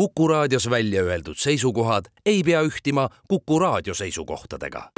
[0.00, 4.88] Kuku raadios välja öeldud seisukohad ei pea ühtima Kuku raadio seisukohtadega.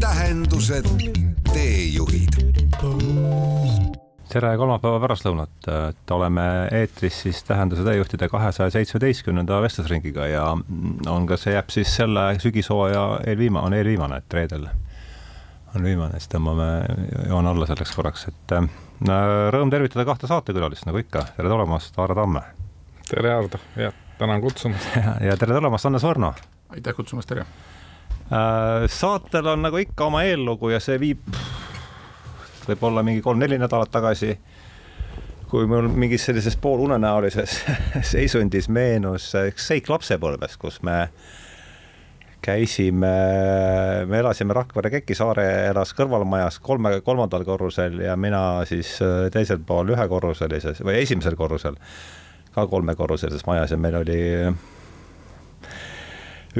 [0.00, 0.84] tähendused,
[1.52, 2.36] teejuhid
[4.28, 5.56] tere kolmapäeva pärastlõunat,
[5.88, 6.46] et oleme
[6.82, 10.46] eetris siis Tähenduse teejuhtide kahesaja seitsmeteistkümnenda vestlusringiga ja
[11.08, 14.68] on ka, see jääb siis selle sügishooaja eelviimane, on eelviimane, et reedel
[15.76, 16.68] on viimane, siis tõmbame
[17.28, 18.66] joone alla selleks korraks, et äh,
[19.54, 22.42] rõõm tervitada kahte saatekülalist, nagu ikka, tere tulemast, Aare Tamme.
[23.08, 24.96] tere, Hardo, ja tänan kutsumast.
[25.28, 26.32] ja tere tulemast, Hannes Võrno.
[26.72, 28.88] aitäh kutsumast, tere äh,.
[28.90, 31.24] saatel on nagu ikka oma eellugu ja see viib
[32.68, 34.36] võib-olla mingi kolm-neli nädalat tagasi,
[35.50, 37.58] kui mul mingis sellises poolunenäolises
[38.12, 41.06] seisundis meenus üks seik lapsepõlvest, kus me
[42.42, 43.12] käisime,
[44.10, 49.62] me elasime Rakvere Keki saare elas kõrvalmajas kolme, kolmandal korrusel ja mina siis äh, teisel
[49.66, 51.78] pool ühekorruselises või esimesel korrusel
[52.52, 54.20] ka kolmekorruselises majas ja meil oli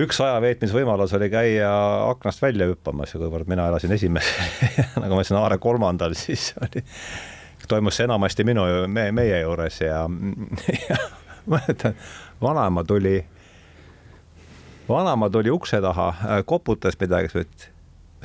[0.03, 1.71] üks aja veetmise võimalus oli käia
[2.09, 4.71] aknast välja hüppamas ja kuivõrd mina elasin esimesel
[5.03, 6.85] nagu ma ütlesin, Aare kolmandal, siis oli,
[7.69, 10.07] toimus see enamasti minu me,, meie juures ja,
[10.89, 10.99] ja
[11.47, 11.99] mäletan,
[12.43, 13.19] vanaema tuli,
[14.89, 16.13] vanaema tuli ukse taha,
[16.47, 17.69] koputas midagi, ütles,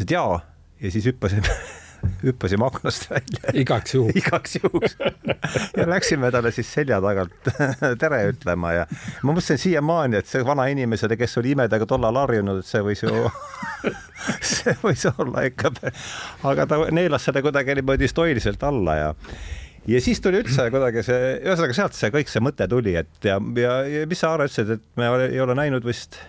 [0.01, 0.39] et jaa
[0.81, 1.57] ja siis hüppasime
[2.23, 3.53] hüppasime aknast välja.
[3.53, 4.15] igaks juhuks.
[4.21, 4.97] igaks juhuks
[5.77, 7.51] ja läksime talle siis selja tagant
[8.01, 8.87] tere ütlema ja
[9.23, 13.27] ma mõtlesin siiamaani, et see vanainimesele, kes oli imedega tollal harjunud, et see võis ju
[14.53, 15.73] see võis olla ikka,
[16.47, 19.11] aga ta neelas seda kuidagi niimoodi stoiliselt alla ja
[19.87, 23.39] ja siis tuli üldse kuidagi see, ühesõnaga sealt see kõik see mõte tuli, et ja,
[23.57, 26.19] ja, ja mis sa, Aaro, ütlesid, et me ei ole näinud vist?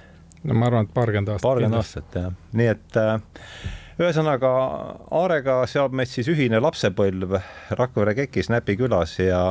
[0.49, 1.47] No ma arvan, et paarkümmend aastat.
[1.47, 3.15] paarkümmend aastat jah, nii et äh,
[4.01, 4.51] ühesõnaga
[5.21, 7.39] Aarega seob meid siis ühine lapsepõlv
[7.79, 9.43] Rakvere Kekis Näpi külas ja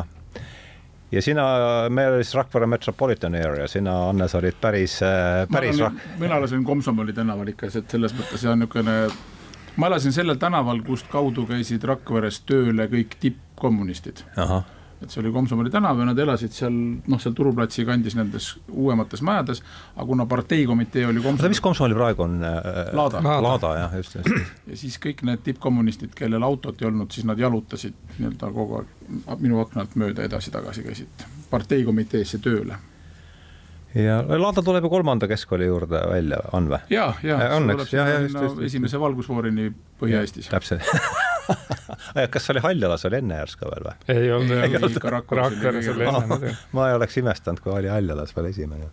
[1.12, 1.48] ja sina,
[1.94, 5.00] meil oli siis Rakvere Metropolitan Area, sina, Hannes, olid päris,
[5.52, 5.82] päris.
[6.20, 8.98] mina elasin Komsomoli tänaval ikka, et selles mõttes see on niisugune,
[9.78, 14.26] ma elasin sellel tänaval, kust kaudu käisid Rakveres tööle kõik tippkommunistid.
[14.36, 18.50] ahah et see oli Komsomoli tänav ja nad elasid seal noh, seal Turuplatsi kandis nendes
[18.72, 19.62] uuemates majades,
[19.96, 21.54] aga kuna parteikomitee oli Komsomoli.
[21.54, 22.60] mis Komsomol praegu on äh,?
[22.98, 23.22] Laada.
[23.42, 24.52] Laada jah, just, just.
[24.68, 29.42] ja siis kõik need tippkommunistid, kellel autot ei olnud, siis nad jalutasid nii-öelda kogu aeg
[29.42, 32.78] minu akna alt mööda edasi-tagasi käisid parteikomiteesse tööle
[33.96, 36.80] ja Laada tuleb ju kolmanda keskkooli juurde välja, on või?
[36.90, 39.72] ja, ja, on, eks, ja, ja just, just, esimese valgusfoorini
[40.02, 40.50] Põhja-Eestis.
[40.52, 40.82] täpselt
[42.32, 43.96] kas oli Haljalas oli enne järsku veel või?
[44.14, 44.98] ei olnud, ei olnud,
[45.42, 46.56] Rakveres oli enne.
[46.76, 48.90] ma ei oleks imestanud, kui oli Haljalas veel esimene.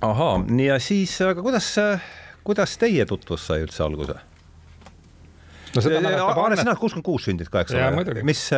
[0.00, 1.72] ahaa, nii ja siis, aga kuidas,
[2.44, 4.18] kuidas teie tutvus sai üldse alguse?
[5.74, 6.58] no seda mäletab Anne.
[6.60, 8.26] sina oled kuuskümmend kuus sündinud ka, eks ole?
[8.28, 8.48] mis,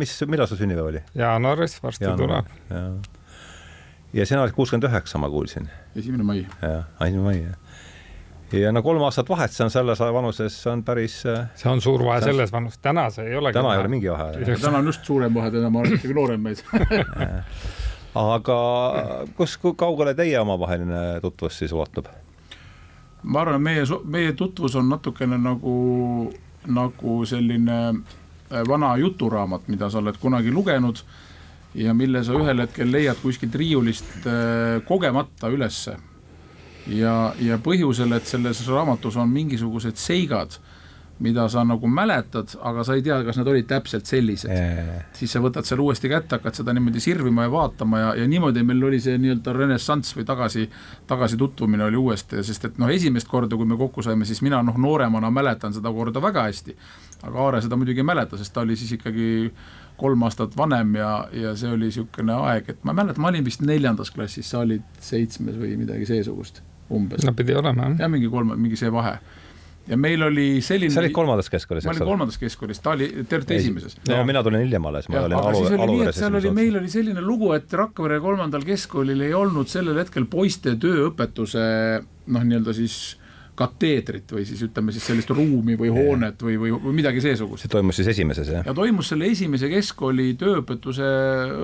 [0.00, 1.04] mis, millal su sünnipäev oli?
[1.18, 2.54] jaanuaris, varsti tuleb.
[4.14, 5.68] ja sina oled kuuskümmend üheksa, ma kuulsin.
[5.96, 6.46] esimene mai.
[6.62, 7.82] jah, esimene mai, jah
[8.60, 11.20] ja no kolm aastat vahet, see on selles vanuses, see on päris.
[11.26, 13.58] Äh, see on suur vahe selles vanuses, täna see ei olegi.
[13.58, 14.56] täna ei ole mingi vahe.
[14.62, 16.64] täna on just suurem vahe, täna ma olen ikkagi noorem mees
[18.14, 18.58] aga
[19.36, 22.08] kus, kui kaugele teie omavaheline tutvus siis ulatub?
[23.22, 25.76] ma arvan, meie, meie tutvus on natukene nagu,
[26.66, 31.02] nagu selline äh, vana juturaamat, mida sa oled kunagi lugenud
[31.74, 35.96] ja mille sa ühel hetkel leiad kuskilt riiulist äh, kogemata ülesse
[36.90, 40.58] ja, ja põhjusel, et selles raamatus on mingisugused seigad,
[41.22, 44.96] mida sa nagu mäletad, aga sa ei tea, kas nad olid täpselt sellised eee.
[45.14, 48.64] siis sa võtad selle uuesti kätte, hakkad seda niimoodi sirvima ja vaatama ja, ja niimoodi
[48.66, 50.66] meil oli see nii-öelda renessanss või tagasi,
[51.06, 54.58] tagasi tutvumine oli uuesti, sest et noh, esimest korda, kui me kokku saime, siis mina
[54.66, 56.76] noh, nooremana mäletan seda korda väga hästi.
[57.22, 59.52] aga Aare seda muidugi ei mäleta, sest ta oli siis ikkagi
[59.96, 63.62] kolm aastat vanem ja, ja see oli niisugune aeg, et ma mäletan, ma olin vist
[63.62, 67.24] neljandas klassis, sa olid seitsmes või midagi seesugust umbes.
[67.24, 68.04] no pidi olema jah.
[68.04, 69.16] jah, mingi kolme, mingi see vahe
[69.88, 70.92] ja meil oli selline.
[70.92, 71.98] sa olid kolmandas keskkoolis, eks ole?
[71.98, 73.98] ma olin kolmandas keskkoolis, ta oli terve esimeses.
[74.08, 76.20] no mina tulin hiljem alles, ma ja, olin alu, aluveres.
[76.20, 80.76] seal oli, meil oli selline lugu, et Rakvere kolmandal keskkoolil ei olnud sellel hetkel poiste
[80.80, 81.66] tööõpetuse
[82.00, 82.98] noh, nii-öelda siis
[83.58, 87.64] kateedrit või siis ütleme siis sellist ruumi või hoonet või, või, või midagi seesugust.
[87.64, 88.64] see toimus siis esimeses, jah?
[88.66, 91.10] ja toimus selle esimese keskkooli tööõpetuse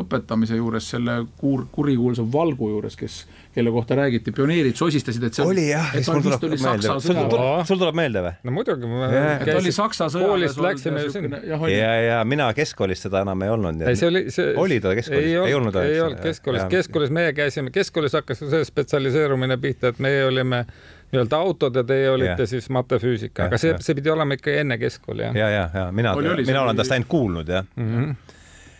[0.04, 3.16] õpetamise juures, selle kuur, kurikuulsa Valgu juures, kes,
[3.54, 7.50] kelle kohta räägiti, pioneerid sosistasid, et see oli jah, et ta vist oli Saksa sõjaväe.
[7.66, 8.34] sul tuleb meelde või?
[8.46, 8.93] no muidugi.
[9.08, 10.31] et ta oli Saksa sõjaväes.
[10.31, 11.43] koolist läksime ju sinna.
[11.75, 13.82] ja, ja mina keskkoolis seda enam ei olnud.
[13.82, 14.54] ei, see oli, see.
[14.54, 15.34] oli ta keskkoolis?
[15.34, 20.25] ei olnud, ei olnud keskkoolis, keskkoolis meie käisime, keskkoolis hakkas see spetsialiseerumine pihta, et meie
[20.31, 20.64] olime
[21.12, 22.48] nii-öelda autode tee olite Jah.
[22.48, 25.86] siis matefüüsika, Jah, aga see see pidi olema ikkagi enne keskkooli jah ja, ja, ja
[25.92, 27.66] mina mina olen tast ainult kuulnud jah.
[27.76, 27.90] mm?
[27.94, 28.14] -hmm.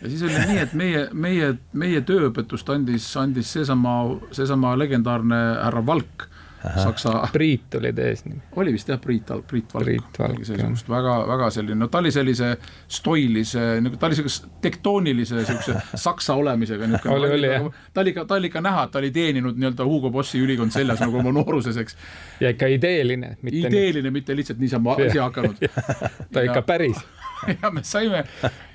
[0.01, 3.95] ja siis oli nii, et meie, meie, meie tööõpetust andis, andis seesama,
[4.31, 6.27] seesama legendaarne härra Valk,
[6.61, 8.41] saksa, Priit oli ta eesnimi.
[8.55, 9.85] oli vist jah, Priit Priit Valk.
[9.85, 12.51] Priit Valk, midagi seesugust väga, väga selline, no ta oli sellise
[12.87, 17.15] stoilise, nagu ta oli sellise tektoonilise siukse saksa olemisega niisugune.
[17.15, 17.69] Oli, oli, jah.
[17.93, 20.73] ta oli ikka, ta oli ikka näha, et ta oli teeninud nii-öelda Hugo Bossi ülikond
[20.75, 21.97] seljas nagu oma nooruses, eks.
[22.39, 25.61] ja ikka ideeline, ideeline, mitte lihtsalt niisama ise hakanud.
[26.33, 27.01] ta ikka päris.
[27.61, 28.23] ja me saime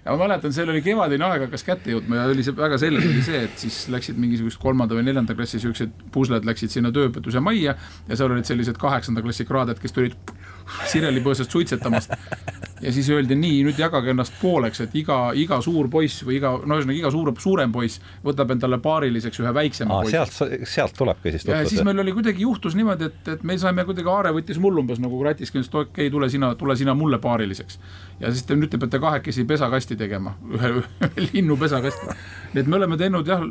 [0.06, 3.02] ja ma mäletan, seal oli kevadine aeg hakkas kätte jõudma ja oli see väga selge
[3.06, 7.42] oli see, et siis läksid mingisugused kolmanda või neljanda klassi siuksed pusled läksid sinna tööõpetuse
[7.42, 10.16] majja ja seal olid sellised kaheksanda klassi kraaded, kes tulid
[10.92, 12.14] sirelipõõsast suitsetamast.
[12.82, 16.52] Ja siis öeldi nii, nüüd jagage ennast pooleks, et iga, iga suur poiss või iga,
[16.58, 20.17] no ühesõnaga iga suur, suurem poiss võtab endale paariliseks ühe väiksema poisi.
[20.17, 21.87] sealt, sealt tulebki siis ja siis tutvus.
[21.88, 25.20] meil oli kuidagi juhtus niimoodi, et, et me saime kuidagi, Aare võttis mul umbes nagu
[25.23, 27.81] kratis, et okei okay,, tule sina, tule sina mulle paariliseks.
[28.20, 32.17] ja siis te nüüd te peate kahekesi pesakasti tegema, ühe, ühe linnu pesakasti.
[32.52, 33.44] nii et me oleme teinud jah,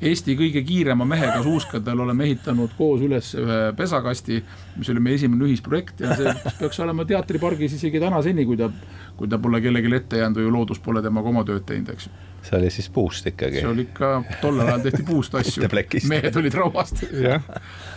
[0.00, 4.42] Eesti kõige kiirema mehega suuskadel oleme ehitanud koos üles ühe pesakasti,
[4.76, 8.68] mis oli meie esimene ühisprojekt ja see peaks olema teatripargis isegi tänaseni, kui ta,
[9.16, 12.14] kui ta pole kellelegi ette jäänud või loodus pole temaga oma tööd teinud, eks ju.
[12.44, 13.70] see oli siis puust ikkagi see.
[13.70, 14.12] oli ikka,
[14.42, 15.70] tollel ajal tehti puust asju
[16.12, 17.48] mehed olid rauast jah,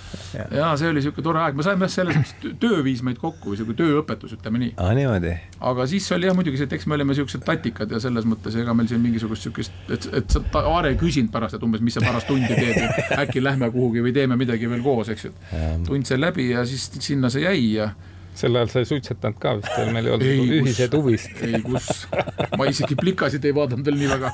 [0.56, 3.18] ja see oli siuke tore aeg, me saime jah selles mõttes tö- töö viis meid
[3.22, 4.74] kokku või siuke tööõpetus, ütleme nii.
[4.78, 5.34] aa, niimoodi.
[5.72, 8.58] aga siis oli jah muidugi see, et eks me olime siuksed tatikad ja selles mõttes
[8.62, 11.96] ega meil siin mingisugust siukest, et, et sa, Aare ei küsinud pärast, et umbes, mis
[11.98, 15.34] sa pärast tundi teed ja äkki lähme kuhugi või teeme midagi veel koos, eks ju.
[15.88, 17.90] tund sai läbi ja siis sinna see jäi ja
[18.40, 21.42] sel ajal sa ei suitsetanud ka vist, meil ei Ei, olnud ühiseid huvisid.
[21.48, 21.90] ei kus,
[22.58, 24.32] ma isegi plikasid ei vaadanud veel nii väga.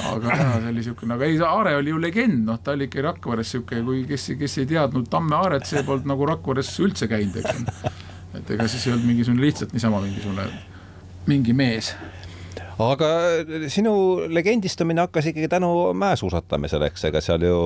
[0.00, 3.04] Aga jaa, see oli siukene, aga ei, Aare oli ju legend, noh, ta oli ikka
[3.08, 7.38] Rakveres siuke, kui kes, kes ei teadnud Tamme Aaret, see polnud nagu Rakveres üldse käinud,
[7.42, 7.92] eks ju.
[8.40, 10.48] et ega siis ei olnud mingisugune lihtsalt niisama mingisugune
[11.28, 11.92] mingi mees.
[12.82, 13.08] aga
[13.70, 13.94] sinu
[14.32, 17.58] legendistumine hakkas ikkagi tänu mäesuusatamisele, eks, ega seal ju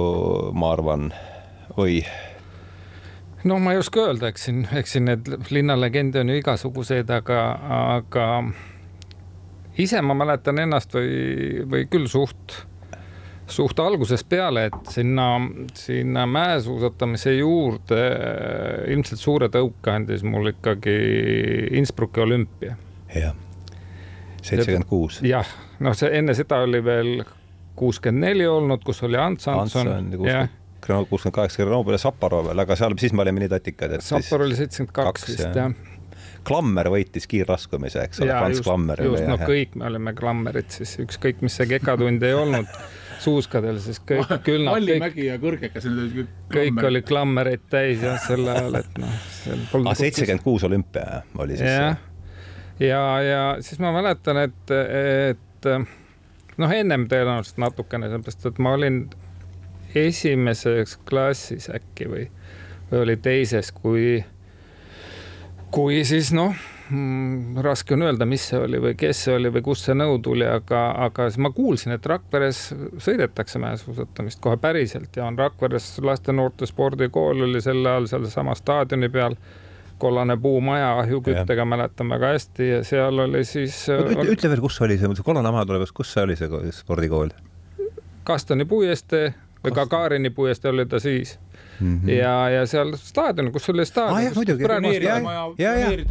[0.59, 1.11] ma arvan,
[1.77, 2.01] või
[3.47, 7.43] no ma ei oska öelda, eks siin, eks siin need linnalegende on ju igasuguseid, aga,
[7.79, 8.27] aga
[9.79, 12.59] ise ma mäletan ennast või, või küll suht,
[13.51, 15.29] suht algusest peale, et sinna,
[15.77, 18.03] sinna mäesuusatamise juurde
[18.93, 20.97] ilmselt suure tõuke andis mul ikkagi
[21.79, 22.77] Innsbrucki olümpia.
[23.15, 23.35] jah,
[24.43, 25.21] seitsekümmend kuus.
[25.27, 27.19] jah, noh, see enne seda oli veel
[27.77, 29.93] kuuskümmend neli olnud, kus oli Ants Antson
[30.25, 30.49] jah,
[30.87, 34.57] kuuskümmend kaheksa Grenoble ja Saparov veel, aga seal, siis me olime nii tatikad, Sapor oli
[34.59, 35.61] seitsekümmend kaks vist jah.
[35.67, 35.96] jah
[36.47, 39.03] Klammer võitis kiirraskumise, eks ole, Franz Klammer.
[39.03, 42.71] just, no kõik me olime klammerid siis, ükskõik mis see kekatund ei olnud
[43.23, 47.65] suuskadel, siis kõik, küll nad kõik, Vallimägi ja Kõrgekas, need olid kõik kõik oli klammereid
[47.73, 49.15] täis jah, sel ajal, et noh.
[49.17, 51.97] aa, Ah, seitsekümmend kuus olümpia jah, oli siis jah,
[52.83, 54.75] ja, ja siis ma mäletan, et,
[55.33, 55.71] et
[56.61, 59.07] noh, ennem tõenäoliselt natukene, sellepärast et ma olin
[59.97, 62.25] esimeses klassis äkki või,
[62.91, 64.21] või oli teises, kui,
[65.75, 66.55] kui siis noh
[66.91, 70.19] mm, raske on öelda, mis see oli või kes see oli või kust see nõu
[70.23, 72.63] tuli, aga, aga siis ma kuulsin, et Rakveres
[73.03, 79.39] sõidetakse mäesuusatamist kohe päriselt ja on Rakveres laste-noorte spordikool oli sel ajal sealsama staadioni peal
[79.99, 84.99] kollane puumaja ahjuküttega mäletan väga hästi ja seal oli siis ütle, ütle veel, kus oli
[85.01, 87.33] see, kollane maja tuleb, kus see oli, see spordikool?
[88.27, 89.31] Kastani puiestee
[89.71, 91.39] Gagarini puiestee oli ta siis
[91.81, 92.01] mm?
[92.01, 92.11] -hmm.
[92.11, 94.23] ja, ja seal staadion, kus oli staadion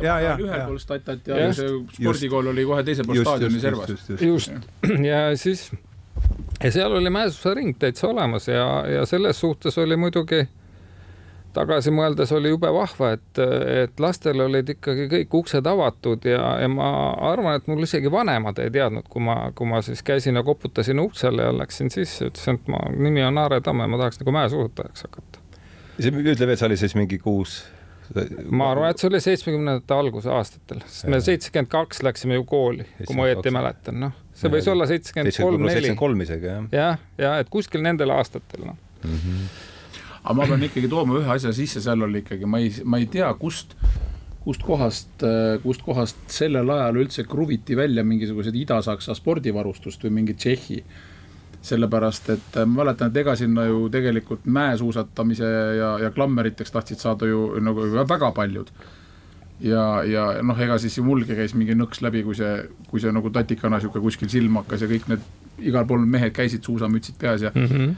[0.04, 0.66] ja, oli ühel ja.
[0.66, 4.10] pool statat ja, ja see spordikool oli kohe teisel pool staadioni servas.
[4.22, 4.52] just
[5.12, 5.72] ja siis
[6.64, 10.48] ja seal oli mäesuusaring täitsa olemas ja, ja selles suhtes oli muidugi
[11.56, 13.42] tagasi mõeldes oli jube vahva, et,
[13.84, 16.90] et lastel olid ikkagi kõik uksed avatud ja, ja ma
[17.32, 21.00] arvan, et mul isegi vanemad ei teadnud, kui ma, kui ma siis käisin ja koputasin
[21.04, 25.08] uksele ja läksin sisse, ütlesin, et ma, nimi on Aare Tamme, ma tahaks nagu mäesuusatajaks
[25.08, 25.46] hakata.
[26.02, 27.64] ütle veel, see oli siis mingi kuus.
[28.52, 32.86] ma arvan, et see oli seitsmekümnendate alguse aastatel, sest me seitsekümmend kaks läksime ju kooli,
[33.02, 33.56] kui ma õieti 72.
[33.58, 36.04] mäletan, noh, see võis olla seitsekümmend kolm, neli seitsekümmend.
[36.04, 38.78] kolm isegi jah jah, ja et kuskil nendel aastatel noh.
[39.02, 39.16] mm.
[39.16, 39.74] -hmm.
[40.25, 43.05] Aga ma pean ikkagi tooma ühe asja sisse, seal oli ikkagi, ma ei, ma ei
[43.12, 43.75] tea, kust,
[44.46, 45.25] kust kohast,
[45.63, 50.84] kust kohast sellel ajal üldse kruviti välja mingisugused Ida-Saksa spordivarustust või mingi Tšehhi.
[51.65, 55.48] sellepärast, et ma mäletan, et ega sinna ju tegelikult mäesuusatamise
[55.79, 58.70] ja, ja klammeriteks tahtsid saada ju nagu väga paljud.
[59.60, 63.12] ja, ja noh, ega siis ju mulgi käis mingi nõks läbi, kui see, kui see
[63.12, 65.25] nagu tatikana sihuke kuskil silma hakkas ja kõik need
[65.60, 67.96] igal pool mehed käisid suusamütsid peas ja Mm -hmm.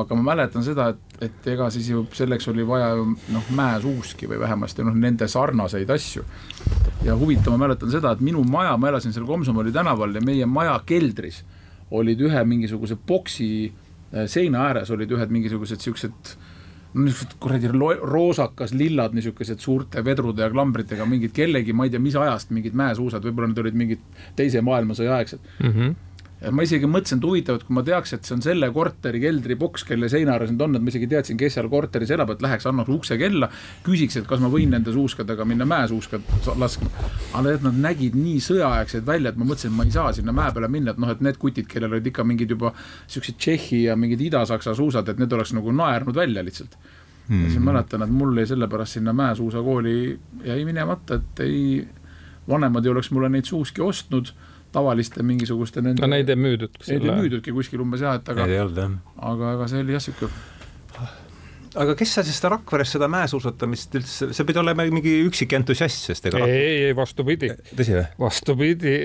[0.00, 4.28] Aga ma mäletan seda, et, et ega siis ju selleks oli vaja ju noh, mäesuuski
[4.30, 6.24] või vähemasti noh, nende sarnaseid asju.
[7.04, 10.46] ja huvitav, ma mäletan seda, et minu maja, ma elasin seal Komsomoli tänaval ja meie
[10.46, 11.42] maja keldris
[11.90, 16.34] olid ühe mingisuguse boksi äh, seina ääres olid ühed mingisugused siuksed
[16.94, 22.02] no niisugused kuradi roosakas, lillad, niisugused suurte vedrude ja klambritega, mingid kellegi, ma ei tea,
[22.02, 24.06] mis ajast mingid mäesuusad, võib-olla need olid mingid
[24.38, 25.74] teise maailmasõja aegsed mm.
[25.74, 25.98] -hmm
[26.48, 29.84] ma isegi mõtlesin, et huvitav, et kui ma teaks, et see on selle korteri keldriboks,
[29.88, 32.68] kelle seina ääres need on, et ma isegi teadsin, kes seal korteris elab, et läheks,
[32.70, 33.50] annaks ukse kella,
[33.84, 36.22] küsiks, et kas ma võin nende suuskadega minna mäesuuska
[36.60, 36.88] laskma.
[37.36, 40.32] aga et nad nägid nii sõjaaegsed välja, et ma mõtlesin, et ma ei saa sinna
[40.36, 42.72] mäe peale minna, et noh, et need kutid, kellel olid ikka mingid juba
[43.06, 46.78] siuksed Tšehhi ja mingid Ida-Saksa suusad, et need oleks nagu naernud välja lihtsalt
[47.28, 47.44] mm.
[47.44, 49.96] ja siis mäletan, et mul jäi sellepärast sinna mäesuusakooli
[50.44, 51.84] jäi minemata, et ei,
[52.48, 54.32] vanemad ei oleks mulle neid suuski ostnud
[54.72, 56.02] tavaliste mingisuguste nende.
[56.02, 56.78] no neid ei müüdud.
[56.86, 58.46] Neid ei müüdudki kuskil umbes jah, et aga.
[58.46, 58.96] Neid ei olnud jah.
[59.32, 60.30] aga, aga see oli jah sihuke
[61.78, 66.06] aga kes sa siis seda Rakveres seda mäesuusatamist üldse, see pidi olema mingi üksik entusiast,
[66.10, 67.52] sest ega ei, ei, ei vastupidi.
[67.70, 68.06] tõsi või?
[68.26, 68.96] vastupidi,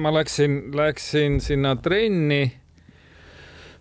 [0.00, 2.46] ma läksin, läksin sinna trenni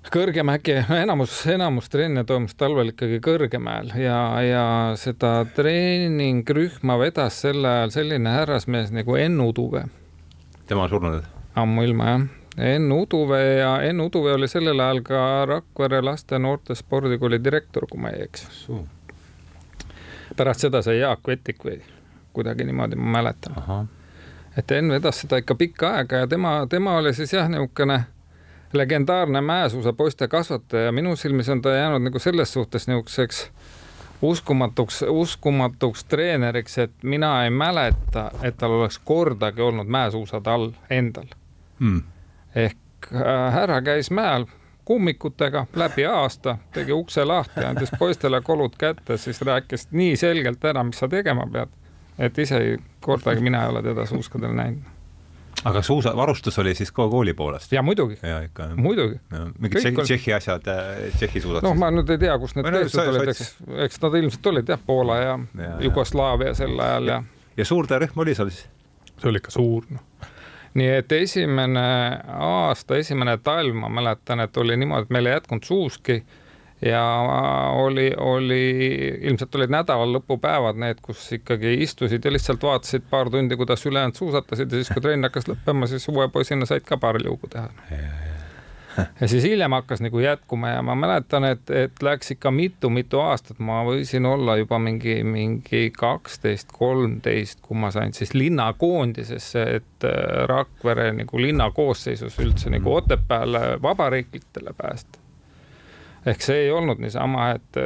[0.08, 4.66] Kõrgemägi, enamus, enamus trenne toimus talvel ikkagi Kõrgemäel ja, ja
[4.96, 9.84] seda treeningrühma vedas sel ajal selline härrasmees nagu Ennu Tuve
[10.68, 11.24] tema on surnud?
[11.56, 12.22] ammuilma jah.
[12.58, 17.86] Enn Uduve ja Enn Uduve oli sellel ajal ka Rakvere laste ja noorte spordikooli direktor,
[17.90, 18.74] kui ma ei eksi.
[20.38, 21.78] pärast seda sai Jaak Vetik või
[22.34, 23.88] kuidagi niimoodi, ma mäletan.
[24.58, 28.04] et Enn vedas seda ikka pikka aega ja tema, tema oli siis jah, niisugune
[28.74, 33.52] legendaarne mäesuusapoiste kasvataja, minu silmis on ta jäänud nagu selles suhtes niisuguseks
[34.22, 41.28] uskumatuks, uskumatuks treeneriks, et mina ei mäleta, et tal oleks kordagi olnud mäesuusad all endal.
[41.80, 42.04] Hmm..
[42.56, 44.46] ehk äh, härra käis mäel
[44.86, 50.84] kummikutega läbi aasta, tegi ukse lahti, andis poistele kolud kätte, siis rääkis nii selgelt ära,
[50.84, 51.74] mis sa tegema pead,
[52.20, 54.97] et ise ei, kordagi mina ei ole teda suuskadel näinud
[55.66, 57.72] aga suusa, varustus oli siis ka kooli poolest?
[57.72, 58.20] ja muidugi.
[58.76, 59.20] muidugi.
[59.60, 61.66] mingid Tšehhi, Tšehhi asjad, äh, Tšehhi suusad.
[61.66, 63.54] noh, ma nüüd ei tea, kust need tehtud olid, eks,
[63.88, 67.22] eks nad ilmselt olid jah, Poola ja, ja Jugoslaavia sel ajal ja.
[67.58, 68.68] ja suur ta rühm oli seal siis?
[69.18, 70.34] see oli ikka suur, noh
[70.78, 71.86] nii et esimene
[72.38, 76.20] aasta, esimene talv, ma mäletan, et oli niimoodi, et meil ei jätkunud suuski
[76.82, 77.04] ja
[77.74, 78.76] oli, oli,
[79.22, 84.72] ilmselt olid nädalalõpupäevad need, kus ikkagi istusid ja lihtsalt vaatasid paar tundi, kuidas ülejäänud suusatasid
[84.72, 87.70] ja siis, kui trenn hakkas lõppema, siis uue poisina said ka paar liugu teha.
[89.22, 93.58] ja siis hiljem hakkas nagu jätkuma ja ma mäletan, et, et läks ikka mitu-mitu aastat,
[93.58, 100.44] ma võisin olla juba mingi, mingi kaksteist, kolmteist, kui ma sain siis linnakoondisesse, et äh,
[100.50, 102.98] Rakvere nagu linna koosseisus üldse nagu mm.
[102.98, 105.27] Otepääle vabariiklitele päästa
[106.28, 107.78] ehk see ei olnud niisama, et,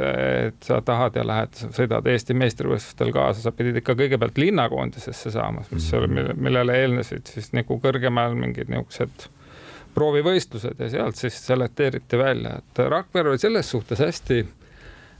[0.48, 5.64] et sa tahad ja lähed, sõidad Eesti meistrivõistlustel kaasa, sa pidid ikka kõigepealt linnakoondisesse saama,
[5.70, 6.42] mis mm, -hmm.
[6.48, 9.28] millele eelnesid siis nagu kõrgemal mingid niisugused
[9.94, 14.42] proovivõistlused ja sealt siis selekteeriti välja, et Rakvere oli selles suhtes hästi,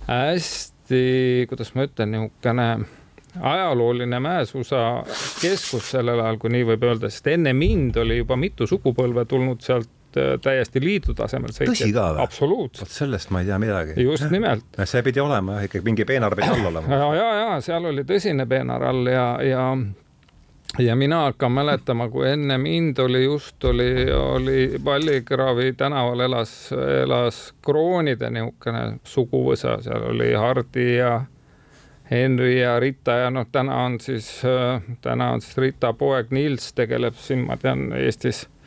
[0.09, 1.05] hästi,
[1.49, 2.69] kuidas ma ütlen, niisugune
[3.41, 5.05] ajalooline mäesuusa
[5.41, 9.61] keskus sellel ajal, kui nii võib öelda, sest enne mind oli juba mitu sugupõlve tulnud
[9.65, 9.89] sealt
[10.43, 11.73] täiesti liidu tasemel sõitjad.
[11.73, 12.23] tõsi ka või?
[12.27, 12.87] absoluutselt.
[12.87, 13.97] vot sellest ma ei tea midagi.
[14.03, 14.65] just nimelt.
[14.85, 16.95] see pidi olema jah, ikkagi mingi peenar pidi all olema.
[16.95, 19.67] ja, ja, ja seal oli tõsine peenar all ja, ja
[20.79, 26.55] ja mina hakkan mäletama, kui enne mind oli just oli, oli Vallikraavi tänaval elas,
[27.03, 31.19] elas kroonide niisugune suguvõsa, seal oli Hardi ja
[32.11, 34.31] Henry ja Rita ja noh, täna on siis,
[35.01, 38.62] täna on siis Rita poeg Nils tegeleb siin, ma tean, Eestis Äh,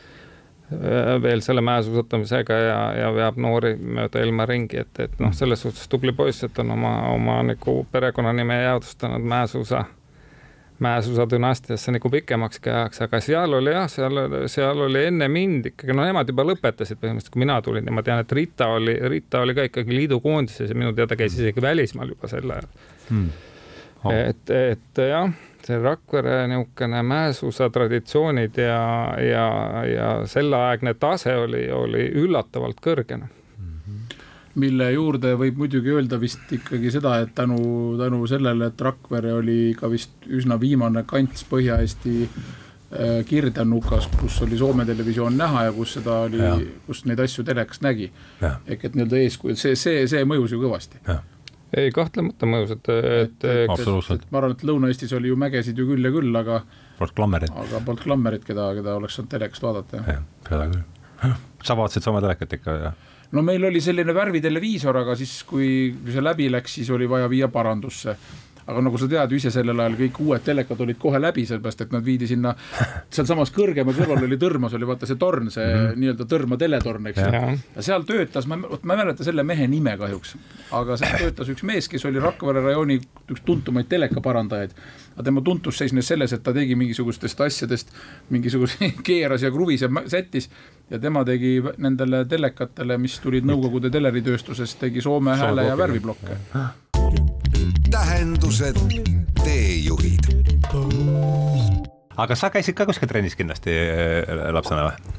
[1.22, 5.86] veel selle mäesuusatamisega ja, ja veab noori mööda ilma ringi, et, et noh, selles suhtes
[5.92, 9.84] tubli poiss, et on oma, oma nagu perekonnanime jäädvustanud mäesuusa,
[10.82, 15.94] mäesuusa dünastiasse nagu pikemakski ajaks, aga seal oli jah, seal, seal oli enne mind ikkagi,
[15.94, 19.46] no nemad juba lõpetasid põhimõtteliselt, kui mina tulin ja ma tean, et Rita oli, Rita
[19.46, 22.72] oli ka ikkagi liidukoondises ja minu teada käis isegi välismaal juba sel ajal.
[24.06, 24.14] Oh.
[24.14, 25.30] et, et jah
[25.66, 28.82] see Rakvere niisugune mäesuusa traditsioonid ja,
[29.22, 29.48] ja,
[29.90, 33.20] ja selleaegne tase oli, oli üllatavalt kõrge
[34.56, 37.58] mille juurde võib muidugi öelda vist ikkagi seda, et tänu,
[38.00, 44.58] tänu sellele, et Rakvere oli ka vist üsna viimane kants Põhja-Eesti äh, kirdenukas, kus oli
[44.58, 48.12] Soome televisioon näha ja kus seda oli, kus neid asju telekast nägi.
[48.42, 51.04] ehk et nii-öelda eeskuju, see, see, see mõjus ju kõvasti
[51.76, 53.72] ei, kahtlemata mõjus, et, et, et.
[53.72, 54.28] absoluutselt.
[54.32, 56.62] ma arvan, et Lõuna-Eestis oli ju mägesid ju küll ja küll, aga.
[57.00, 57.58] polnud klammerit.
[57.66, 60.06] aga polnud klammerit, keda, keda oleks saanud telekast vaadata.
[60.08, 61.36] jah, seda küll.
[61.66, 63.14] sa vaatasid sama telekat ikka, jah?
[63.36, 65.70] no meil oli selline värviteleviisor, aga siis, kui
[66.08, 68.18] see läbi läks, siis oli vaja viia parandusse
[68.66, 71.94] aga nagu sa tead ise, sellel ajal kõik uued telekad olid kohe läbi, sellepärast et
[71.94, 72.56] nad viidi sinna,
[73.14, 76.02] sealsamas kõrgema kõrval oli Tõrmas oli vaata see torn, see mm -hmm.
[76.02, 77.58] nii-öelda Tõrma teletorn, eks ju.
[77.76, 80.36] ja seal töötas, ma, vot ma ei mäleta selle mehe nime kahjuks,
[80.72, 83.00] aga seal töötas üks mees, kes oli Rakvere rajooni
[83.32, 84.72] üks tuntumaid telekaparandajaid.
[85.16, 87.94] Aga tema tuntus seisnes selles, et ta tegi mingisugustest asjadest
[88.30, 90.50] mingisuguseid keeras ja kruvis ja sättis.
[90.90, 96.38] Ja tema tegi nendele telekatele, mis tulid Nõukogude teleritööstusest, tegi Soome hääle ja värviblokke
[97.96, 98.76] tähendused,
[99.40, 100.26] teejuhid.
[102.20, 105.14] aga sa käisid ka kuskil trennis kindlasti äh, lapsena või?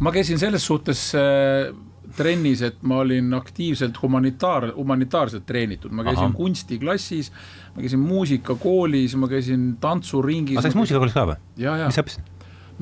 [0.00, 1.68] ma käisin selles suhtes äh,
[2.16, 6.36] trennis, et ma olin aktiivselt humanitaar, humanitaarselt treenitud, ma käisin Aha.
[6.36, 7.28] kunstiklassis,
[7.74, 10.56] ma käisin muusikakoolis, ma käisin tantsuringis.
[10.56, 11.38] sa käisid muusikakoolis ka või?
[11.60, 12.31] mis sa õppisid?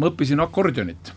[0.01, 1.13] Ma õppisin akordionit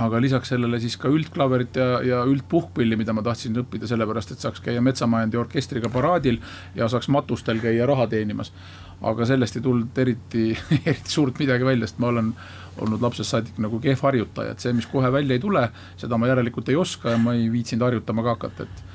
[0.00, 4.44] aga lisaks sellele siis ka üldklaverit ja, ja üldpuhkpilli, mida ma tahtsin õppida sellepärast, et
[4.44, 6.40] saaks käia Metsamajandi orkestriga paraadil
[6.76, 8.52] ja saaks matustel käia raha teenimas.
[9.00, 10.50] aga sellest ei tulnud eriti,
[10.90, 12.34] eriti suurt midagi välja, sest ma olen
[12.80, 16.28] olnud lapsest saadik nagu kehv harjutaja, et see, mis kohe välja ei tule, seda ma
[16.28, 18.86] järelikult ei oska ja ma ei viitsinud harjutama ka hakata, et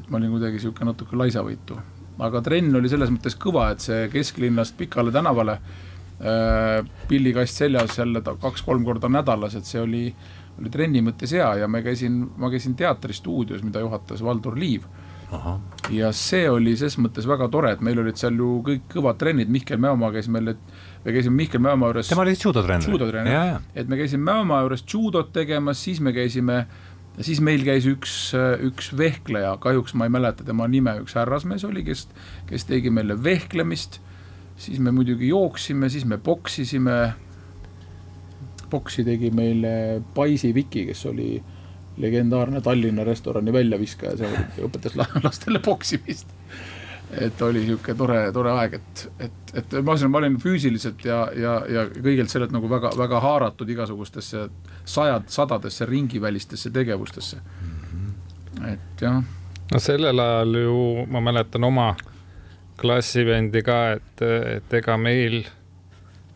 [0.00, 1.76] et ma olin kuidagi sihuke natuke laisavõitu.
[2.18, 5.58] aga trenn oli selles mõttes kõva, et see kesklinnast Pikale tänavale
[7.08, 10.02] pillikast seljas jälle kaks-kolm korda nädalas, et see oli,
[10.60, 14.84] oli trenni mõttes hea ja me käisin, ma käisin teatristuudios, mida juhatas Valdur Liiv.
[15.94, 19.48] ja see oli ses mõttes väga tore, et meil olid seal ju kõik kõvad trennid,
[19.48, 22.08] Mihkel Mäomaa käis meil, et me käisime Mihkel Mäomaa juures.
[22.08, 22.90] tema oli judotreener.
[22.90, 26.66] judotreener, et me käisime Mäomaa juures judot tegemas, siis me käisime
[27.16, 28.34] ja siis meil käis üks,
[28.66, 32.08] üks vehkleja, kahjuks ma ei mäleta tema nime, üks härrasmees oli, kes,
[32.50, 34.00] kes tegi meile vehklemist
[34.60, 37.12] siis me muidugi jooksime, siis me poksisime.
[38.70, 41.42] poksi tegi meile Paisi Viki, kes oli
[41.96, 46.28] legendaarne Tallinna restorani väljaviskaja, see õpetas lastele poksimist.
[47.10, 51.24] et oli sihuke tore, tore aeg, et, et, et ma ütlesin, ma olin füüsiliselt ja,
[51.34, 54.44] ja, ja kõigelt sellelt nagu väga, väga haaratud igasugustesse
[54.84, 57.40] sajad, sadadesse ringivälistesse tegevustesse.
[58.68, 59.18] et jah.
[59.72, 60.78] no sellel ajal ju
[61.10, 61.88] ma mäletan oma
[62.80, 64.22] klassivendi ka, et,
[64.56, 65.42] et ega meil,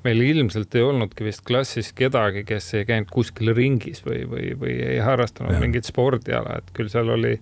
[0.04, 4.76] meil ilmselt ei olnudki vist klassis kedagi, kes ei käinud kuskil ringis või, või, või
[4.94, 5.62] ei harrastanud ja.
[5.62, 7.38] mingit spordiala, et küll seal oli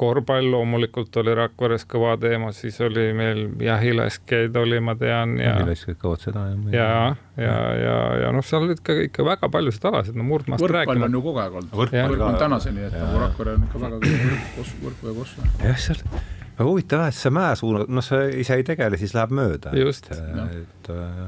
[0.00, 5.50] korvpall loomulikult oli Rakveres kõva teema, siis oli meil jahilaskeid oli, ma tean ja.
[5.58, 6.72] jahilaskeid kaovad seda jah.
[6.72, 6.88] ja,
[7.36, 10.96] ja, ja, ja, ja noh, seal olid ka ikka väga paljusid alasid, no murdmaast rääkima.
[10.96, 14.04] võrkpall on ju kogu aeg olnud, võrkpall on tänaseni, et nagu Rakvere on ikka väga
[14.06, 15.50] kõva võrk, võrku ja kossu.
[15.66, 19.32] jah, seal aga huvitav jah, et see mäesuuna, noh, sa ise ei tegele, siis läheb
[19.32, 19.72] mööda.
[19.80, 20.10] just.
[20.12, 21.22] et äh,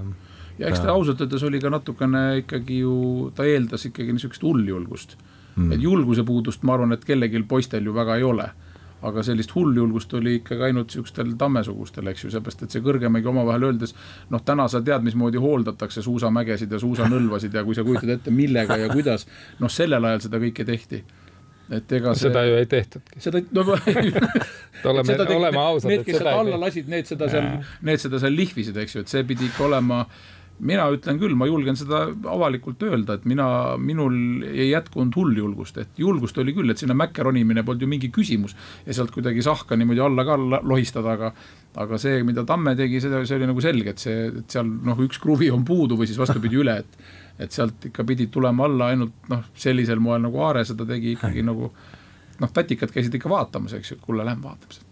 [0.60, 2.96] ja eks ta ausalt öeldes oli ka natukene ikkagi ju,
[3.36, 5.16] ta eeldas ikkagi niisugust hulljulgust
[5.56, 5.72] mm..
[5.72, 8.50] et julguse puudust, ma arvan, et kellelgi poistel ju väga ei ole.
[9.02, 13.70] aga sellist hulljulgust oli ikkagi ainult niisugustel tammesugustel, eks ju, seepärast et see kõrgemegi omavahel
[13.70, 13.96] öeldes,
[14.30, 18.76] noh, täna sa tead, mismoodi hooldatakse suusamägesid ja suusanõlvasid ja kui sa kujutad ette, millega
[18.78, 19.26] ja kuidas,
[19.58, 21.02] noh, sellel ajal seda kõike tehti
[21.70, 23.22] et ega see, seda ju ei tehtudki.
[23.22, 23.64] seda, no
[24.92, 25.90] oleme, oleme ausad.
[25.92, 27.50] Need, kes seda alla lasid, need seda seal,
[27.86, 30.04] need seda seal lihvisid, eks ju, et see pidi ikka olema
[30.62, 33.46] mina ütlen küll, ma julgen seda avalikult öelda, et mina,
[33.82, 38.12] minul ei jätkunud hulljulgust, et julgust oli küll, et sinna mäkke ronimine polnud ju mingi
[38.14, 38.54] küsimus
[38.86, 41.32] ja sealt kuidagi sahka niimoodi alla ka lohistada, aga
[41.82, 44.98] aga see, mida Tamme tegi, seda, see oli nagu selge, et see, et seal noh,
[45.06, 48.92] üks kruvi on puudu või siis vastupidi üle, et et sealt ikka pidid tulema alla
[48.92, 51.72] ainult noh, sellisel moel nagu Aare seda tegi ikkagi nagu
[52.40, 54.90] noh, tatikad käisid ikka vaatamas, eks ju, kuule, lähme vaatame seda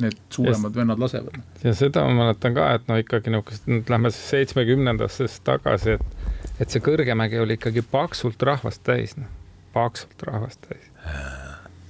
[0.00, 1.36] need suuremad vennad lasevad.
[1.64, 6.72] ja seda ma mäletan ka, et no ikkagi niisugust, nüüd lähme seitsmekümnendatest tagasi, et, et
[6.72, 9.28] see Kõrgemägi oli ikkagi paksult rahvast täis, noh,
[9.74, 10.88] paksult rahvast täis.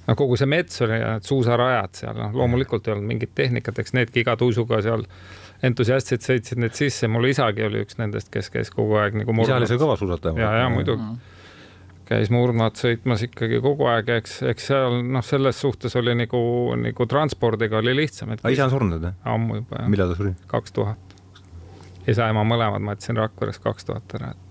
[0.09, 3.79] no kogu see mets oli ja need suusarajad seal, noh, loomulikult ei olnud mingit tehnikat,
[3.79, 5.07] eks needki iga tuisuga seal
[5.67, 9.59] entusiastid sõitsid need sisse, mul isagi oli üks nendest, kes käis kogu aeg nagu isa
[9.59, 10.35] oli see kõva suusataja?
[10.41, 11.39] ja, ja muidugi mm.
[12.09, 16.43] käis murdmaad sõitmas ikkagi kogu aeg, eks, eks seal noh, selles suhtes oli nagu,
[16.79, 18.35] nagu transpordiga oli lihtsam.
[18.35, 19.19] aga isa on surnud jah?
[19.35, 19.91] ammu juba jah.
[19.95, 20.35] millal ta suri?
[20.51, 21.19] kaks tuhat.
[22.11, 24.42] isa-ema mõlemad ma jätsin Rakveres kaks tuhat ära, et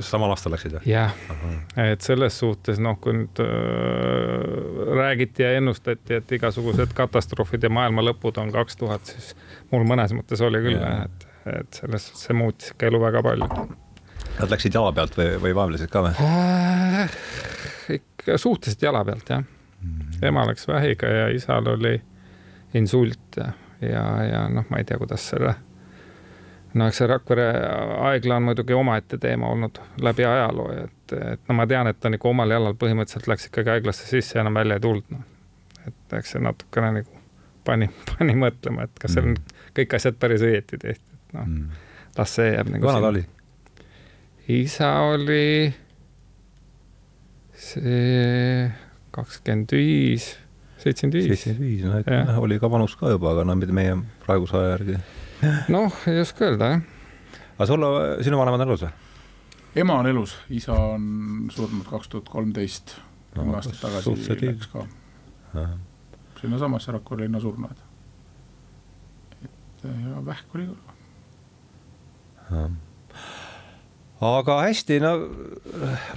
[0.00, 0.84] samal aastal läksid või?
[0.88, 1.12] jah,
[1.82, 3.50] et selles suhtes noh, kui nüüd äh,
[4.98, 9.34] räägiti ja ennustati, et igasugused katastroofid ja maailma lõpud on kaks tuhat, siis
[9.72, 13.68] mul mõnes mõttes oli küll et, et selles, see muutis ikka elu väga palju.
[14.38, 17.16] Nad läksid jala pealt või, või vaevlesid ka või äh,?
[17.98, 19.94] ikka suhteliselt jala pealt jah mm.
[19.98, 20.26] -hmm.
[20.28, 21.96] ema läks vähiga ja isal oli
[22.74, 25.54] insult ja, ja, ja noh, ma ei tea, kuidas selle
[26.74, 27.46] no eks see Rakvere
[28.02, 32.12] haigla on muidugi omaette teema olnud läbi ajaloo, et, et no ma tean, et ta
[32.12, 35.24] nagu omal jalal põhimõtteliselt läks ikkagi haiglasse sisse ja enam välja ei tulnud, noh.
[35.88, 37.22] et eks see natukene nagu
[37.64, 39.38] pani, pani mõtlema, et kas seal on
[39.78, 41.68] kõik asjad päris õieti tehtud, noh Mm.
[42.16, 43.20] las see jääb nagu vana ta oli?
[44.48, 45.74] isa oli
[47.52, 48.70] see
[49.12, 50.30] kakskümmend viis,
[50.80, 51.28] seitsekümmend viis.
[51.28, 54.56] seitsekümmend viis, no et noh, oli ka vanus ka juba, aga no mitte meie praeguse
[54.56, 54.98] aja järgi.
[55.74, 56.86] noh, ei oska öelda jah.
[57.58, 57.90] aga sul,
[58.26, 58.94] sinu vanemad on elus või?
[59.82, 62.96] ema on elus, isa on surnud kaks tuhat kolmteist,
[63.34, 64.86] kümme aastat tagasi läks ka
[66.40, 67.80] sinnasamasse Rakvere linna surnuaeda.
[69.44, 70.92] et ja vähk oli ka.
[74.20, 75.12] aga hästi, no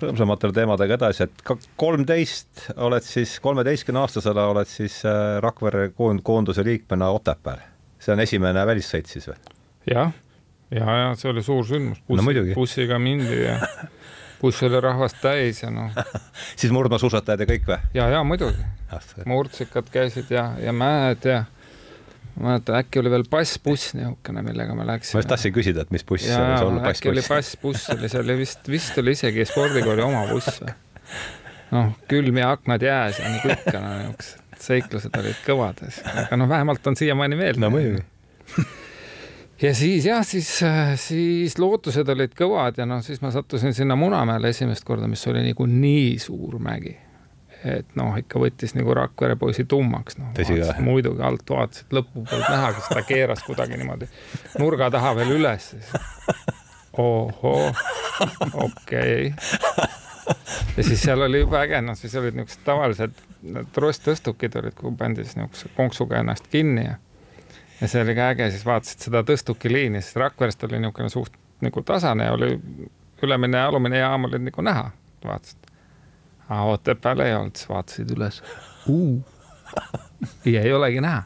[0.01, 6.23] rõõmsamatele teemadega edasi, et ka kolmteist oled siis, kolmeteistkümne aastasena oled siis äh, Rakvere koond-
[6.23, 7.61] koonduse liikmena Otepääl.
[8.01, 9.37] See on esimene välissõit siis või?
[9.91, 10.11] jah,
[10.73, 12.01] ja, ja see oli suur sündmus.
[12.09, 12.55] No muidugi.
[12.57, 13.57] bussiga mindi ja
[14.41, 15.95] buss oli rahvast täis ja noh,
[16.59, 17.79] siis murdmaasuusatajad ja kõik või?
[17.97, 18.65] ja, ja muidugi,
[19.29, 21.43] murdsikad käisid ja, ja mäed ja
[22.37, 25.19] ma mäletan, äkki oli veel passbuss niisugune, millega me ma läksime.
[25.19, 27.85] just tahtsin küsida, et mis buss see ja, võis ja olla, äkki oli passbuss.
[27.85, 30.77] passbuss oli, see oli vist, vist oli isegi spordikooli oma buss või?
[31.75, 35.83] noh, külm ja aknad jääs ja ikka no niisugused seiklused olid kõvad,
[36.25, 37.61] aga noh, vähemalt on siiamaani meelde.
[37.63, 38.03] no muidugi.
[39.65, 40.49] ja siis jah, siis,
[41.01, 45.45] siis lootused olid kõvad ja noh, siis ma sattusin sinna Munamäele esimest korda, mis oli
[45.47, 46.97] nagu nii suur mägi.
[47.61, 50.31] et noh, ikka võttis nagu Rakvere poisi tummaks, noh.
[50.81, 54.09] Muidugi alt vaatasid, lõppu polnud näha, kas ta keeras kuidagi niimoodi
[54.57, 55.73] nurga taha veel üles.
[56.97, 57.71] ohoo,
[58.53, 59.99] okei okay.
[60.77, 64.81] ja siis seal oli jube äge, noh siis olid niisugused tavalised need rosttõstukid olid,
[65.21, 66.97] siis niisuguse konksuga ennast kinni ja
[67.81, 71.81] ja see oli ka äge, siis vaatasid seda tõstukiliini, siis Rakverest oli niisugune suht nagu
[71.85, 72.53] tasane ja oli
[73.21, 74.91] ülemine ja alumine jaam olid nagu näha,
[75.25, 75.71] vaatasid.
[76.49, 78.41] aga Otepääl ei olnud, siis vaatasid üles.
[80.53, 81.23] ja ei olegi näha.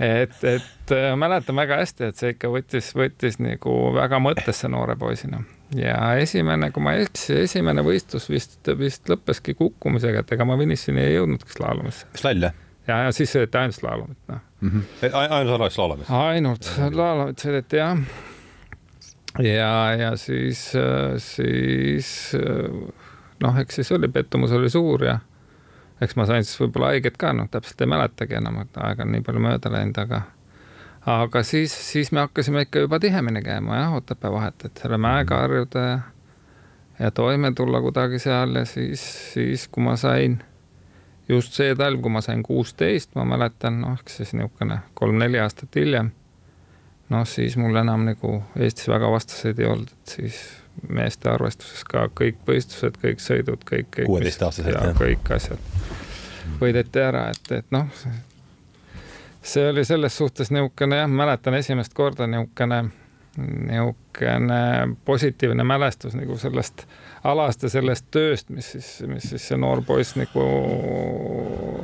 [0.00, 4.96] et, et äh, mäletan väga hästi, et see ikka võttis, võttis nagu väga mõttesse noore
[4.96, 5.42] poisina
[5.76, 10.58] ja esimene, kui ma ei eksi, esimene võistlus vist, vist lõppeski kukkumisega, et ega ma
[10.60, 12.58] finišini ei jõudnudki slaalomisse slall jah
[12.88, 14.44] ja, ja siis sõideti ainult slaalomit, noh.
[14.60, 15.16] mm -hmm.?
[15.22, 16.10] ainult alles slaalomis?
[16.10, 17.98] ainult slaalomit sõideti jah.
[19.38, 20.72] ja, ja siis,
[21.18, 22.32] siis
[23.42, 25.18] noh, eks siis oli, pettumus oli suur ja
[26.02, 29.12] eks ma sain siis võib-olla haiget ka, noh, täpselt ei mäletagi enam, et aega on
[29.14, 30.22] nii palju mööda läinud, aga
[31.06, 35.42] aga siis, siis me hakkasime ikka juba tihemini käima jah, Otepää vahet, et selle mäega
[35.42, 35.98] harjuda ja
[36.98, 40.42] ja toime tulla kuidagi seal ja siis, siis kui ma sain
[41.28, 45.78] just see talv, kui ma sain kuusteist, ma mäletan, noh, ehk siis niisugune kolm-neli aastat
[45.78, 46.12] hiljem,
[47.10, 50.40] noh, siis mul enam nagu Eestis väga vastaseid ei olnud, et siis
[50.88, 54.08] meeste arvestuses ka kõik võistlused, kõik sõidud, kõik, kõik.
[54.08, 54.98] 16-aastaselt, ja jah.
[54.98, 55.70] kõik asjad
[56.60, 58.02] võideti ära, et, et noh,
[59.42, 62.82] see oli selles suhtes niisugune jah, mäletan esimest korda niisugune,
[63.38, 64.60] niisugune
[65.04, 66.86] positiivne mälestus nagu sellest
[67.24, 70.46] alast ja sellest tööst, mis siis, mis siis see noor poiss nagu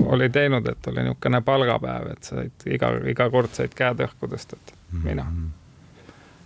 [0.09, 4.59] oli teinud, et oli niisugune palgapäev, et said iga, iga kord said käed õhku tõsta,
[4.59, 5.27] et mina,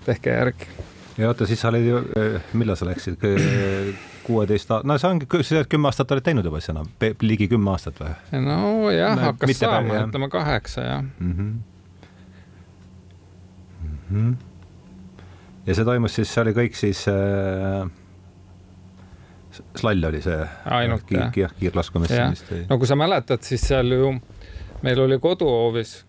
[0.07, 0.92] tehke järgi.
[1.19, 2.01] Ja oota, siis sa olid ju,
[2.59, 3.19] millal sa läksid?
[4.23, 6.89] kuueteist, no see ongi, see kümme aastat oled teinud juba siis enam,
[7.27, 11.03] ligi kümme aastat või nojah, No hakkas saama, ütleme kaheksa jah.
[11.03, 11.33] mm?
[11.33, 11.53] -hmm.
[13.83, 14.37] Mm -hmm.
[15.67, 17.91] ja see toimus siis, see oli kõik siis äh,,
[19.77, 20.47] slall oli see?
[20.65, 21.33] Ainult, kiir, jah.
[21.35, 21.53] Jah.
[22.51, 22.67] või?
[22.71, 24.15] no kui sa mäletad, siis seal ju
[24.83, 26.07] meil oli koduhoovis,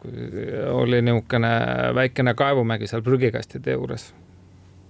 [0.72, 1.54] oli niisugune
[1.96, 4.14] väikene kaevumägi seal prügikastide juures.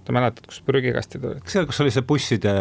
[0.06, 1.44] Sa mäletad, kus prügikastid olid?
[1.50, 2.54] seal, kus oli see busside,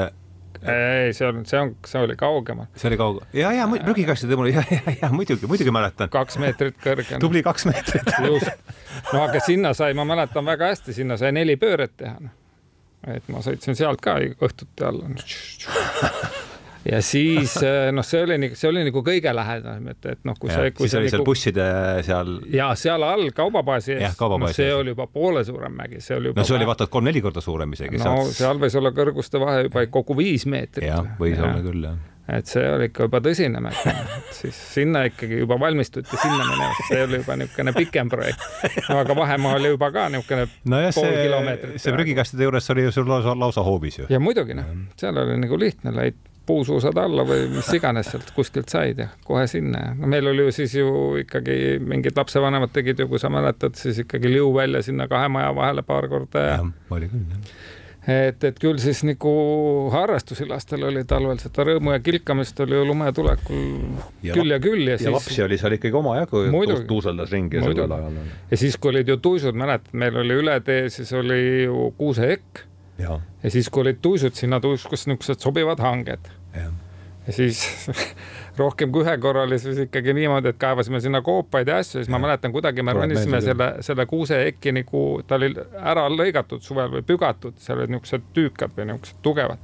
[0.63, 4.51] ei, see on, see on, see oli kaugemal, see oli kaugel, ja, ja prügikastide mul,
[4.53, 6.12] ja, ja, ja muidugi, muidugi mäletan.
[6.13, 7.19] kaks meetrit kõrge.
[7.23, 8.15] tubli kaks meetrit.
[8.27, 8.71] just,
[9.12, 12.15] no aga sinna sai, ma mäletan väga hästi, sinna sai neli pööret teha.
[13.17, 15.12] et ma sõitsin sealt ka õhtuti alla.
[16.91, 17.56] ja siis
[17.96, 20.89] noh, see oli, see oli nagu kõige lähedam, et, et noh, kui Ja, see, kui
[20.89, 21.67] siis oli seal nagu busside
[22.06, 24.80] seal, ja seal all kaubabaasi ees, no see ees.
[24.80, 27.76] oli juba poole suurem mägi, see oli juba no see oli vaata kolm-neli korda suurem
[27.78, 28.02] isegi.
[28.04, 30.89] no seal võis olla kõrguste vahe juba kogu viis meetrit.
[30.89, 32.02] jah, võis olla küll jah.
[32.36, 37.00] et see oli ikka juba tõsine et siis sinna ikkagi juba valmistuti sinna minema, see
[37.08, 38.43] oli juba niisugune pikem projekt
[38.89, 39.00] no,.
[39.00, 43.39] aga vahemaa oli juba ka niisugune nojah, see see prügikastide juures oli ju sul lausa,
[43.39, 44.12] lausa hoovis ju.
[44.12, 44.69] ja muidugi noh,
[45.00, 49.45] seal oli nagu lihtne, lõid puusuusad alla või mis iganes sealt kuskilt said ja kohe
[49.47, 49.86] sinna.
[49.88, 50.89] Ja no meil oli ju siis ju
[51.23, 55.53] ikkagi mingid lapsevanemad tegid ju, kui sa mäletad, siis ikkagi liu välja sinna kahe maja
[55.56, 56.60] vahele paar korda ja,
[56.91, 57.56] oli küll jah.
[58.03, 59.32] Et, et küll siis nagu
[59.93, 63.62] harrastusi lastel oli talvel, seda rõõmu ja kilkamist oli ju lumetulekul
[64.27, 66.41] Ja küll ja küll ja, ja siis lapsi oli seal ikkagi omajagu,
[66.89, 68.19] tuuseldas ringi sellel ajal.
[68.51, 72.65] ja siis, kui olid ju tuisud, mäletad, meil oli üle tee, siis oli ju kuuseekk
[72.97, 76.32] ja, ja siis, kui olid tuisud, sinna tuiskus niisugused sobivad hanged.
[76.53, 77.63] Ja siis
[78.60, 82.12] rohkem kui ühe korra oli siis ikkagi niimoodi, et kaevasime sinna koopaid ja asju, siis
[82.12, 87.06] ma mäletan, kuidagi me ronisime selle, selle kuuseekki nagu, ta oli ära lõigatud suvel või
[87.08, 89.63] pügatud, seal olid niisugused tüükad või niisugused tugevad.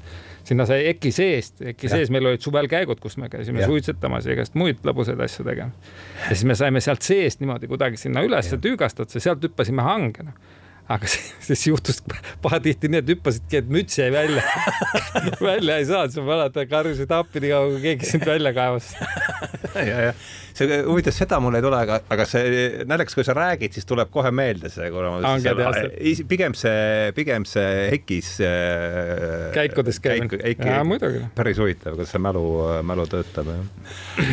[0.49, 3.69] sinna sai eki seest, eki sees meil olid suvel käigud, kus me käisime Jah.
[3.69, 5.91] suitsetamas ja igast muid lõbusaid asju tegemas.
[6.23, 10.58] ja siis me saime sealt seest niimoodi kuidagi sinna ülesse tüügastatud, sealt hüppasime hange, noh
[10.89, 12.01] aga siis, juhtus
[12.41, 14.43] pahatihti nii, et hüppasidki, et müts jäi välja
[15.49, 18.91] välja ei saanud, sa mäletad, karjusid appi nii kaua, kui keegi sind välja kaevas.
[19.89, 20.13] ja, ja
[20.59, 24.11] see huvitav, seda mul ei tule, aga, aga see naljakas, kui sa räägid, siis tuleb
[24.13, 25.55] kohe meelde see, kuna ja.
[25.99, 30.29] Is- pigem see, pigem see Hekis äh, Käikudes käimine.
[30.43, 31.23] käik, Jaa, muidugi.
[31.35, 32.43] päris huvitav, kuidas see mälu,
[32.85, 34.29] mälu töötab, jah.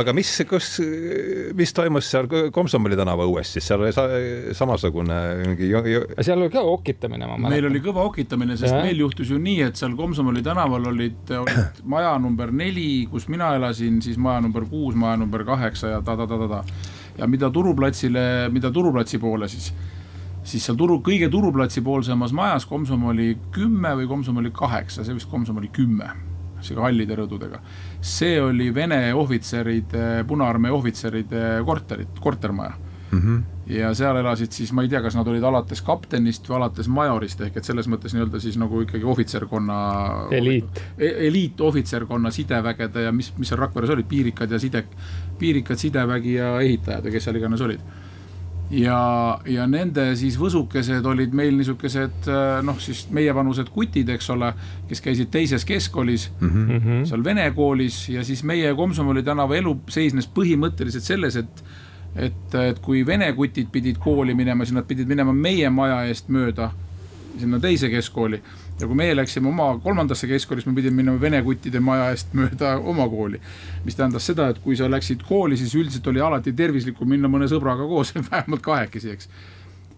[0.00, 0.70] aga mis, kus,
[1.58, 4.06] mis toimus seal Komsomoli tänava õues siis, seal oli sa,
[4.58, 5.70] samasugune mingi
[6.24, 7.70] seal oli ka okitamine, ma meil mäletan.
[7.70, 8.84] oli kõva okitamine, sest Jah.
[8.84, 13.52] meil juhtus ju nii, et seal Komsomoli tänaval olid, olid maja number neli, kus mina
[13.58, 16.64] elasin, siis maja number kuus, maja number kaheksa ja ta-ta-ta-ta-ta.
[17.18, 19.72] ja mida turuplatsile, mida turuplatsi poole siis,
[20.42, 25.14] siis seal turu, kõige turuplatsi poolsemas majas Komsom oli kümme või Komsom oli kaheksa, see
[25.14, 26.10] vist Komsom oli kümme,
[26.60, 27.60] sihuke hallide rõdudega.
[28.00, 33.18] see oli Vene ohvitseride, Punaarmee ohvitseride korterid, kortermaja mm.
[33.18, 33.42] -hmm.
[33.74, 37.40] ja seal elasid siis, ma ei tea, kas nad olid alates kaptenist või alates majorist
[37.44, 39.78] ehk et selles mõttes nii-öelda siis nagu ikkagi ohvitserkonna.
[40.30, 40.82] Eliit.
[40.98, 44.84] eliitohvitserkonna sidevägede ja mis, mis seal Rakveres olid, piirikad ja side,
[45.38, 47.80] piirikad, sidevägi ja ehitajad ja kes seal iganes olid.
[48.70, 49.00] ja,
[49.48, 52.28] ja nende siis võsukesed olid meil niisugused
[52.62, 54.52] noh, siis meievanused kutid, eks ole,
[54.90, 56.30] kes käisid teises keskkoolis.
[56.40, 57.04] Mm -hmm.
[57.08, 61.64] seal vene koolis ja siis meie Komsomoli tänava elu seisnes põhimõtteliselt selles, et
[62.16, 66.28] et, et kui vene kutid pidid kooli minema, siis nad pidid minema meie maja eest
[66.28, 66.70] mööda
[67.38, 68.40] sinna teise keskkooli.
[68.78, 72.34] Ja kui meie läksime oma kolmandasse keskkooli, siis me pidime minema vene kuttide maja eest
[72.38, 73.40] mööda oma kooli.
[73.84, 77.48] mis tähendas seda, et kui sa läksid kooli, siis üldiselt oli alati tervislikum minna mõne
[77.50, 79.30] sõbraga koos, vähemalt kahekesi, eks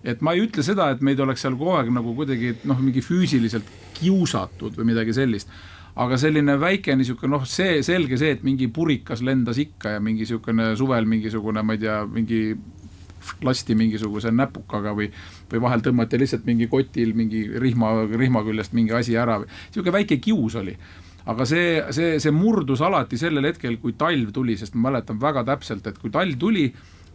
[0.05, 3.03] et ma ei ütle seda, et meid oleks seal kogu aeg nagu kuidagi noh, mingi
[3.05, 5.51] füüsiliselt kiusatud või midagi sellist.
[6.01, 10.25] aga selline väike niisugune noh, see selge see, et mingi purikas lendas ikka ja mingi
[10.25, 12.41] niisugune suvel mingisugune, ma ei tea, mingi
[13.45, 15.11] lasti mingisuguse näpukaga või,
[15.51, 20.21] või vahel tõmmati lihtsalt mingi kotil mingi rihma, rihma küljest mingi asi ära sihuke väike
[20.23, 20.77] kius oli.
[21.29, 25.45] Aga see, see, see murdus alati sellel hetkel, kui talv tuli, sest ma mäletan väga
[25.47, 26.71] täpselt, et kui talv tuli,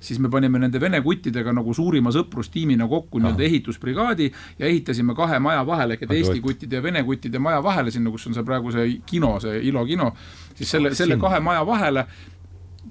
[0.06, 4.28] siis me panime nende vene kuttidega nagu suurima sõprustiimina kokku nii-öelda ehitusbrigaadi
[4.60, 8.14] ja ehitasime kahe maja vahele, ehk et Eesti kuttide ja vene kuttide maja vahele, sinna,
[8.14, 10.12] kus on see praegu see kino, see Ilo kino,
[10.54, 12.06] siis selle, selle kahe maja vahele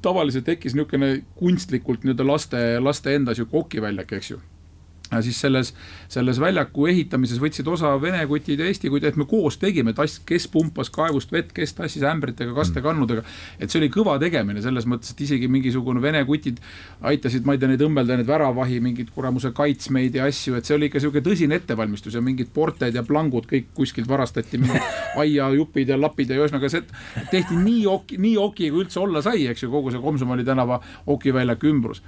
[0.05, 4.41] tavaliselt tekkis niisugune kunstlikult nii-öelda laste, laste enda sihuke okiväljak, eks ju
[5.19, 5.73] ja siis selles,
[6.13, 10.21] selles väljaku ehitamises võtsid osa vene kutid ja eesti kutid, et me koos tegime, tass,
[10.27, 13.25] kes pumpas kaevust vett, kes tassis ämbritega, kastekannudega.
[13.59, 16.61] et see oli kõva tegemine selles mõttes, et isegi mingisugune vene kutid
[17.03, 20.77] aitasid, ma ei tea, neid õmmelda, neid väravahi, mingeid kuramuse kaitsmeid ja asju, et see
[20.77, 24.61] oli ikka sihuke tõsine ettevalmistus ja mingid ported ja plangud kõik kuskilt varastati,
[25.23, 26.85] aiajupid ja lapid ja ühesõnaga see
[27.31, 30.81] tehti nii oki, nii oki, kui üldse olla sai, eks ju, kogu see Komsomoli tänava
[31.11, 32.03] okiväljaku ümbrus.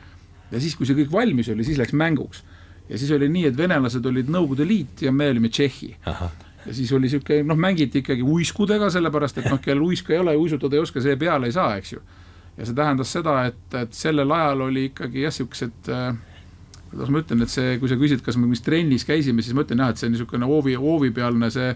[0.50, 2.44] ja siis, kui see kõik valmis oli, siis läks mänguks
[2.88, 5.96] ja siis oli nii, et venelased olid Nõukogude Liit ja me olime Tšehhi.
[6.66, 10.36] ja siis oli sihuke noh, mängiti ikkagi uiskudega, sellepärast et noh, kellel uisku ei ole,
[10.36, 12.00] uisutada ei oska, see peale ei saa, eks ju.
[12.56, 16.16] ja see tähendas seda, et, et sellel ajal oli ikkagi jah, siuksed äh,
[16.90, 19.66] kuidas ma ütlen, et see, kui sa küsid, kas me mingis trennis käisime, siis ma
[19.66, 21.72] ütlen jah, et see niisugune hoovi, hoovipealne see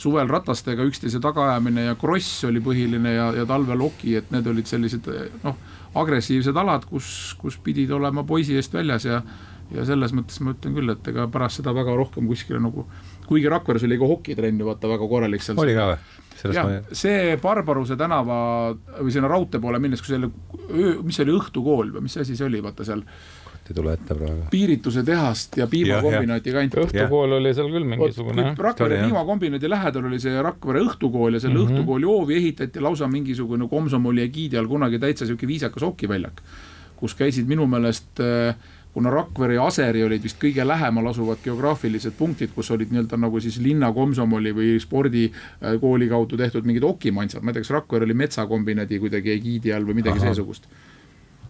[0.00, 4.66] suvel ratastega üksteise tagaajamine ja kross oli põhiline ja, ja talvel oki, et need olid
[4.66, 5.06] sellised
[5.44, 5.58] noh,
[5.94, 9.20] agressiivsed alad, kus, kus pidid olema poisi eest väljas ja
[9.72, 12.86] ja selles mõttes ma ütlen küll, et ega pärast seda väga rohkem kuskile nagu,
[13.28, 15.60] kuigi Rakveres oli ka hokitrenn ju vaata väga korralik seal.
[15.60, 16.20] oli ka või?
[16.52, 18.36] jah see Barbaruse tänava
[18.74, 20.28] või sinna raudtee poole minnes, kui selle
[20.68, 23.04] öö, mis see oli, õhtukool või mis asi see oli, vaata seal
[23.64, 24.42] ei tule ette praegu.
[24.50, 26.76] piirituse tehast ja piimakombinaati kant.
[26.82, 28.50] õhtukool oli seal küll mingisugune.
[28.58, 31.64] Rakvere oli, piimakombinaadi lähedal oli see Rakvere õhtukool ja selle mm.
[31.64, 31.80] -hmm.
[31.80, 36.42] õhtukooli hoovi ehitati lausa mingisugune Komsomoli egiidi all kunagi täitsa sihuke viisakas hokiväljak.
[36.96, 38.54] kus käisid minu meelest äh,
[38.94, 43.40] kuna Rakvere ja Aseri olid vist kõige lähemal asuvad geograafilised punktid, kus olid nii-öelda nagu
[43.42, 48.18] siis linna komsomoli või spordikooli kaudu tehtud mingid okimansad, ma ei tea, kas Rakvere oli
[48.22, 50.30] metsakombinaadi kuidagi egiidi all või midagi Aha.
[50.30, 50.70] seesugust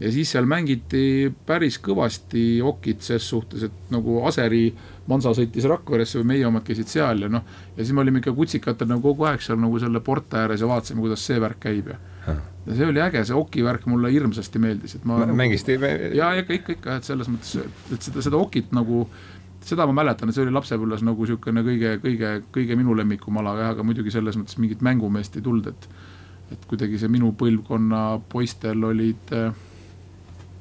[0.01, 4.67] ja siis seal mängiti päris kõvasti okit ses suhtes, et nagu Aseri
[5.07, 7.45] Mansa sõitis Rakveresse või meie omad käisid seal ja noh.
[7.77, 10.71] ja siis me olime ikka kutsikatel nagu kogu aeg seal nagu selle porte ääres ja
[10.71, 12.01] vaatasime, kuidas see värk käib ja.
[12.27, 15.21] Ja see oli äge, see oki värk mulle hirmsasti meeldis, et ma.
[15.27, 16.11] mängisite nagu,?
[16.17, 17.59] ja ikka, ikka, ikka, et selles mõttes,
[17.93, 19.05] et seda, seda okit nagu
[19.65, 23.55] seda ma mäletan, et see oli lapsepõlves nagu niisugune kõige, kõige, kõige minu lemmikum ala
[23.71, 25.89] aga muidugi selles mõttes mingit mängumeest ei tulnud, et.
[26.53, 28.01] et kuidagi see minu põlvkonna
[28.33, 29.55] poistel olid äh,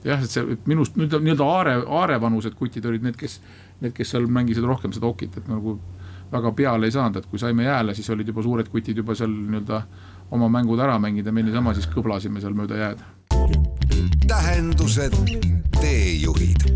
[0.07, 3.39] jah, et see et minust nüüd nii-öelda aare, aarevanused kutid olid need, kes,
[3.81, 5.77] need, kes seal mängisid rohkem seda okit, et nagu
[6.33, 9.31] väga peale ei saanud, et kui saime jääle, siis olid juba suured kutid juba seal
[9.31, 9.83] nii-öelda
[10.33, 13.01] oma mängud ära mänginud ja me niisama siis kõblasime seal mööda jääd.
[14.27, 15.17] tähendused,
[15.79, 16.69] teejuhid.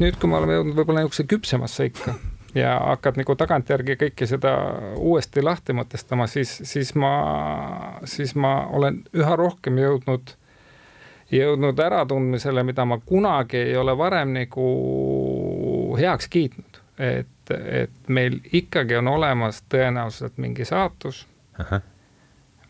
[0.00, 2.14] nüüd, kui me oleme jõudnud võib-olla niisuguse küpsemasse ikka
[2.54, 4.52] ja hakkad nagu tagantjärgi kõike seda
[4.96, 7.12] uuesti lahti mõtestama, siis, siis ma,
[8.04, 10.34] siis ma olen üha rohkem jõudnud
[11.32, 14.68] jõudnud äratundmisele, mida ma kunagi ei ole varem nagu
[15.98, 16.84] heaks kiitnud.
[16.98, 21.26] et, et meil ikkagi on olemas tõenäoliselt mingi saatus,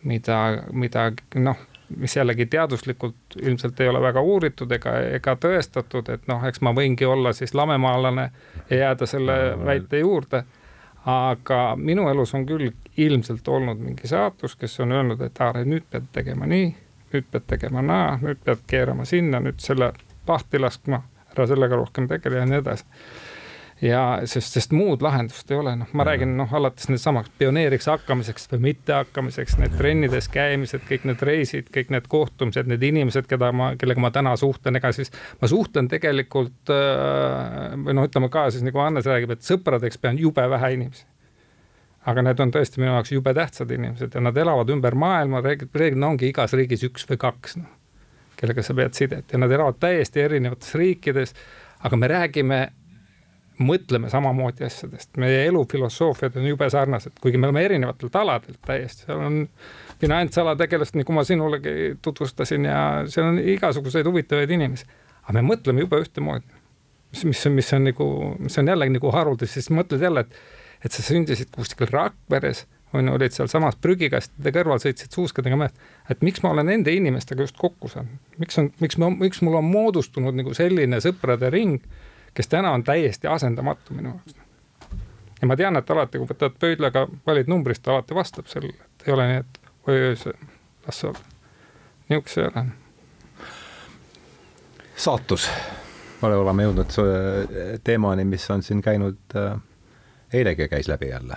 [0.03, 0.39] mida,
[0.73, 1.59] mida noh,
[1.97, 6.75] mis jällegi teaduslikult ilmselt ei ole väga uuritud ega, ega tõestatud, et noh, eks ma
[6.77, 8.31] võingi olla siis lamemaalane
[8.71, 10.45] ja jääda selle väite juurde.
[11.09, 15.87] Aga minu elus on küll ilmselt olnud mingi saatus, kes on öelnud, et Aare, nüüd
[15.91, 16.75] pead tegema nii
[17.13, 19.93] nüüd pead tegema naa, nüüd pead keerama sinna, nüüd selle
[20.29, 22.85] lahti laskma, ära sellega rohkem tegele ja nii edasi.
[23.83, 28.49] Ja sest, sest muud lahendust ei ole, noh, ma räägin noh, alates needsamaks pioneeriks hakkamiseks
[28.53, 33.71] või mittehakkamiseks, need trennides käimised, kõik need reisid, kõik need kohtumised, need inimesed, keda ma,
[33.79, 35.13] kellega ma täna suhtlen, ega siis
[35.43, 40.19] ma suhtlen tegelikult äh, või noh, ütleme ka siis nagu Hannes räägib, et sõpradeks pean
[40.19, 41.07] jube vähe inimesi.
[42.09, 46.09] Aga need on tõesti minu jaoks jube tähtsad inimesed ja nad elavad ümber maailma, reeglina
[46.09, 47.71] ongi igas riigis üks või kaks, noh,
[48.39, 49.31] kellega sa pead sidet.
[49.33, 51.35] Ja nad elavad täiesti erinevates riikides.
[51.85, 52.59] aga me räägime,
[53.59, 59.25] mõtleme samamoodi asjadest, meie elufilosoofiad on jube sarnased, kuigi me oleme erinevatelt aladelt täiesti, seal
[59.25, 59.41] on
[60.01, 62.79] finantsalategelast, nagu ma sinulegi tutvustasin ja
[63.11, 64.87] seal on igasuguseid huvitavaid inimesi.
[65.29, 66.47] aga me mõtleme jube ühtemoodi.
[67.13, 70.41] mis, mis mis on nagu, mis on jällegi nagu haruldus, siis mõtled jälle, et
[70.85, 72.65] et sa sündisid kuskil Rakveres,
[72.97, 75.77] on ju, olid sealsamas prügikastide kõrval, sõitsid suuskadega mäest.
[76.11, 79.59] et miks ma olen nende inimestega just kokku saanud, miks on, miks ma, miks mul
[79.61, 81.83] on moodustunud nagu selline sõprade ring,
[82.35, 84.37] kes täna on täiesti asendamatu minu jaoks.
[85.41, 89.07] ja ma tean, et alati, kui võtad pöidlaga, valid numbrist, ta alati vastab sellele, et
[89.07, 90.51] ei ole nii, et oi-oi, see,
[90.87, 91.25] las see olla.
[92.09, 92.67] niisugune see ei ole.
[94.97, 95.51] saatus,
[96.23, 97.01] me oleme jõudnud
[97.85, 99.59] teemani, mis on siin käinud äh
[100.33, 101.37] eilegi käis läbi jälle.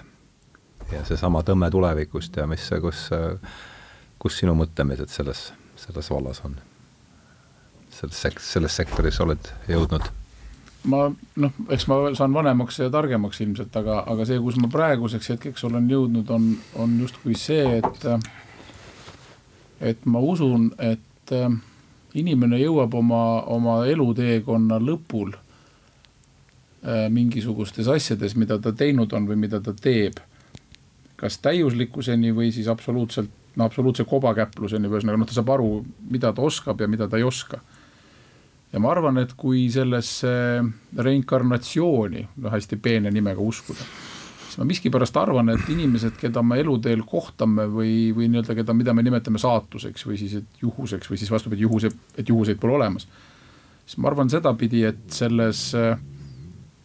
[0.92, 3.10] ja seesama tõmme tulevikust ja mis, kus,
[4.20, 6.58] kus sinu mõtlemised selles, selles vallas on?
[7.90, 10.10] selles sek-, selles sektoris oled jõudnud?
[10.90, 15.34] Ma noh, eks ma saan vanemaks ja targemaks ilmselt, aga, aga see, kus ma praeguseks
[15.36, 16.48] hetkeks olen jõudnud, on,
[16.82, 18.08] on justkui see, et
[19.82, 21.36] et ma usun, et
[22.18, 25.32] inimene jõuab oma, oma eluteekonna lõpul
[26.82, 30.18] Äh, mingisugustes asjades, mida ta teinud on või mida ta teeb.
[31.22, 35.68] kas täiuslikkuseni või siis absoluutselt, no absoluutse kobakäpluseni, ühesõnaga noh, ta saab aru,
[36.10, 37.60] mida ta oskab ja mida ta ei oska.
[38.72, 40.32] Ja ma arvan, et kui sellesse
[40.98, 43.84] reinkarnatsiooni, noh hästi peene nimega uskuda,
[44.46, 48.96] siis ma miskipärast arvan, et inimesed, keda me eluteel kohtame või, või nii-öelda, keda, mida
[48.96, 53.08] me nimetame saatuseks või siis, juhuseks või siis vastupidi, juhuse, et juhuseid pole olemas.
[53.86, 55.96] siis ma arvan sedapidi, et selles äh,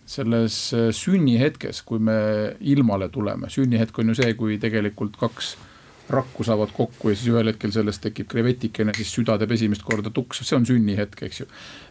[0.07, 2.19] selles äh, sünnihetkes, kui me
[2.61, 5.57] ilmale tuleme, sünnihetk on ju see, kui tegelikult kaks
[6.11, 10.13] rakku saavad kokku ja siis ühel hetkel sellest tekib krevetikene, siis süda teeb esimest korda
[10.15, 11.47] tuks, see on sünnihetk, eks ju.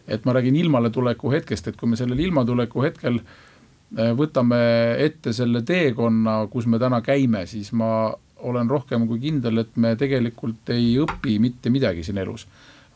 [0.08, 4.60] et ma räägin ilmaletuleku hetkest, et kui me sellel ilmatuleku hetkel äh, võtame
[5.04, 8.08] ette selle teekonna, kus me täna käime, siis ma
[8.46, 12.46] olen rohkem kui kindel, et me tegelikult ei õpi mitte midagi siin elus.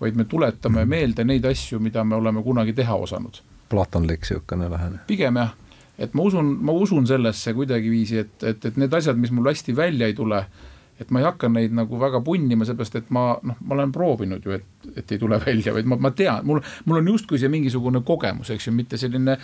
[0.01, 5.03] vaid me tuletame meelde neid asju, mida me oleme kunagi teha osanud platonlik niisugune lähenemine.
[5.07, 5.55] pigem jah,
[5.99, 9.77] et ma usun, ma usun sellesse kuidagiviisi, et, et, et need asjad, mis mul hästi
[9.77, 10.43] välja ei tule,
[11.01, 14.45] et ma ei hakka neid nagu väga punnima, seepärast et ma noh, ma olen proovinud
[14.45, 17.51] ju, et, et ei tule välja, vaid ma, ma tean, mul, mul on justkui see
[17.53, 19.39] mingisugune kogemus, eks ju, mitte selline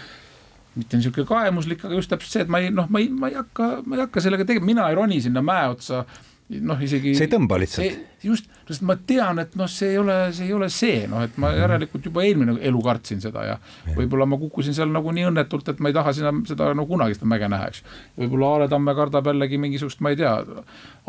[0.77, 3.39] mitte niisugune kaemuslik, aga just täpselt see, et ma ei noh, ma ei, ma ei
[3.39, 6.05] hakka, ma ei hakka sellega tegema, mina ei roni sinna mäe otsa
[6.49, 7.15] noh, isegi.
[7.19, 8.03] see ei tõmba lihtsalt.
[8.23, 11.39] just, sest ma tean, et noh, see ei ole, see ei ole see, noh, et
[11.43, 13.95] ma järelikult juba eelmine elu kartsin seda ja, ja.
[13.97, 17.19] võib-olla ma kukkusin seal nagu nii õnnetult, et ma ei taha sinna seda no kunagi
[17.19, 17.83] seda mäge näha, eks.
[18.21, 20.37] võib-olla Aare Tamme kardab jällegi mingisugust, ma ei tea.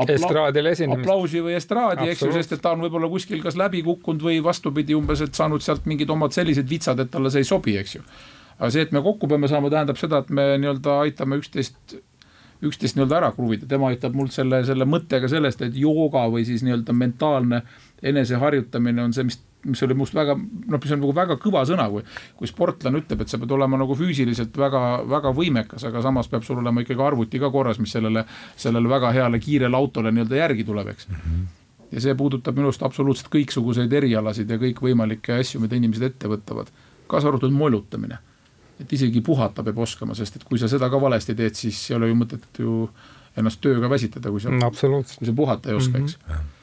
[0.08, 1.06] estraadil esinemist.
[1.06, 4.42] aplausi või estraadi, eks ju, sest et ta on võib-olla kuskil kas läbi kukkunud või
[4.44, 8.00] vastupidi, umbes, et saanud sealt mingid omad sellised vitsad, et talle see ei sobi, eks
[8.00, 8.06] ju
[8.58, 12.00] aga see, et me kokku peame saama, tähendab seda, et me nii-öelda aitame üksteist
[12.66, 16.64] üksteist nii-öelda ära kruvida, tema aitab mul selle, selle mõttega sellest, et jooga või siis
[16.66, 17.62] nii-öelda mentaalne
[18.02, 21.88] eneseharjutamine on see, mis mis oli must väga, noh, mis on nagu väga kõva sõna,
[21.92, 22.04] kui,
[22.40, 26.46] kui sportlane ütleb, et sa pead olema nagu füüsiliselt väga, väga võimekas, aga samas peab
[26.48, 28.24] sul olema ikkagi arvuti ka korras, mis sellele,
[28.56, 31.10] sellele väga heale kiirele autole nii-öelda järgi tuleb, eks.
[31.10, 31.24] Mm.
[31.24, 31.48] -hmm
[31.92, 36.68] ja see puudutab minu arust absoluutselt kõiksuguseid erialasid ja kõikvõimalikke asju, mida inimesed ette võtavad,
[37.08, 38.18] kaasa arvatud molutamine
[38.82, 41.98] et isegi puhata peab oskama, sest et kui sa seda ka valesti teed, siis ei
[41.98, 42.84] ole ju mõtet ju
[43.38, 46.20] ennast tööga väsitada, kui sa no,, kui sa puhata ei oska, eks.
[46.22, 46.34] Mm.
[46.34, 46.54] -hmm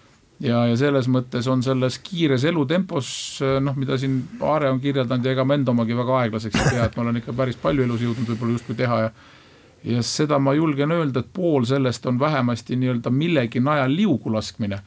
[0.42, 3.08] ja, ja selles mõttes on selles kiires elutempos,
[3.62, 6.88] noh, mida siin Aare on kirjeldanud ja ega ma enda omagi väga aeglaseks ei pea,
[6.88, 9.14] et ma olen ikka päris palju elus jõudnud võib-olla justkui teha ja
[9.84, 14.78] ja seda ma julgen öelda, et pool sellest on vähemasti nii-öelda millegi najal liugu laskmine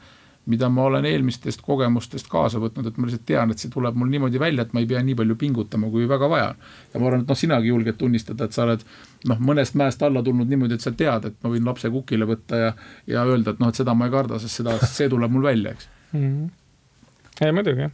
[0.48, 4.08] mida ma olen eelmistest kogemustest kaasa võtnud, et ma lihtsalt tean, et see tuleb mul
[4.12, 6.62] niimoodi välja, et ma ei pea nii palju pingutama, kui väga vaja on.
[6.94, 8.84] ja ma arvan, et noh, sinagi julged tunnistada, et sa oled
[9.28, 12.62] noh, mõnest mäest alla tulnud niimoodi, et sa tead, et ma võin lapse kukile võtta
[12.62, 12.72] ja,
[13.10, 15.76] ja öelda, et noh, et seda ma ei karda, sest seda, see tuleb mul välja,
[15.76, 16.24] eks mm.
[16.24, 17.46] -hmm.
[17.46, 17.92] ei muidugi, jah.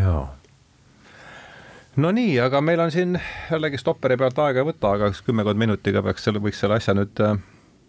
[0.00, 0.24] jaa
[1.96, 3.18] no nii, aga meil on siin
[3.50, 6.94] jällegi stopperi pealt aega ei võta, aga üks kümmekond minutiga peaks selle, võiks selle asja
[6.94, 7.36] nüüd äh,,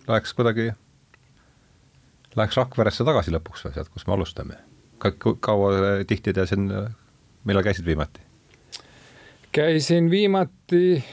[0.07, 0.71] läheks kuidagi
[2.35, 4.57] Läheks Rakveresse tagasi lõpuks või sealt, kus me alustame?
[4.99, 5.71] kaua,
[6.07, 6.69] tihti te siin,
[7.45, 8.21] millal käisid viimati?
[9.55, 11.03] käisin viimati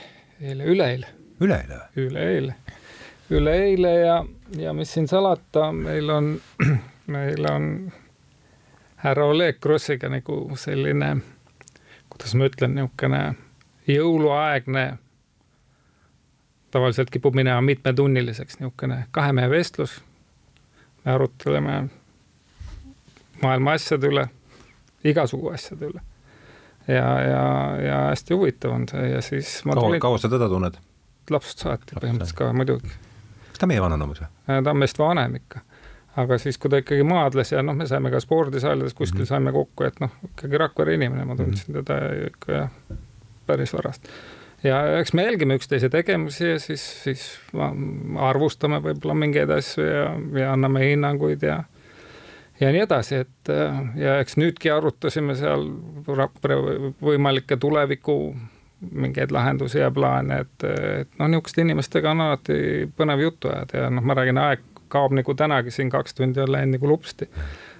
[0.40, 1.06] eile, üleeile.
[1.40, 1.78] üleeile?
[1.96, 2.54] üleeile,
[3.30, 4.24] üleeile ja,
[4.58, 6.40] ja mis siin salata, meil on,
[7.14, 7.92] meil on
[9.04, 11.16] härra Oleg Krossiga nagu selline,
[12.10, 13.24] kuidas ma ütlen, niisugune
[13.86, 14.86] jõuluaegne,
[16.70, 20.00] tavaliselt kipub minema mitmetunniliseks, niisugune kahe mehe vestlus
[21.04, 21.76] me arutleme
[23.42, 24.26] maailma asjade üle,
[25.04, 26.00] igasugu asjade üle.
[26.88, 27.42] ja, ja,
[27.82, 30.78] ja hästi huvitav on see ja siis ma kaua, kaua sa teda tunned?
[31.30, 32.90] lapsust saati põhimõtteliselt ka muidugi.
[33.50, 34.32] kas ta meie vanane umbes või?
[34.48, 35.62] Äh, ta on meist vanem ikka.
[36.22, 39.34] aga siis, kui ta ikkagi maadles ja noh, me saime ka spordisaalides kuskil mm -hmm.
[39.34, 41.84] saime kokku, et noh, ikkagi Rakvere inimene, ma tundsin mm -hmm.
[41.84, 42.70] teda ikka jah,
[43.46, 44.08] päris varast
[44.64, 47.26] ja eks me jälgime üksteise tegevusi ja siis, siis
[48.18, 50.08] arvustame võib-olla mingeid asju ja,
[50.38, 51.62] ja anname hinnanguid ja
[52.60, 53.52] ja nii edasi, et
[53.98, 55.66] ja eks nüüdki arutasime seal
[56.06, 58.16] Rakvere võimalikke tuleviku
[58.90, 62.56] mingeid lahendusi ja plaane, et, et noh, niisuguste inimestega on alati
[62.98, 66.52] põnev juttu ajada ja noh, ma räägin, aeg kaob nagu tänagi siin kaks tundi on
[66.52, 67.28] läinud nagu lupsti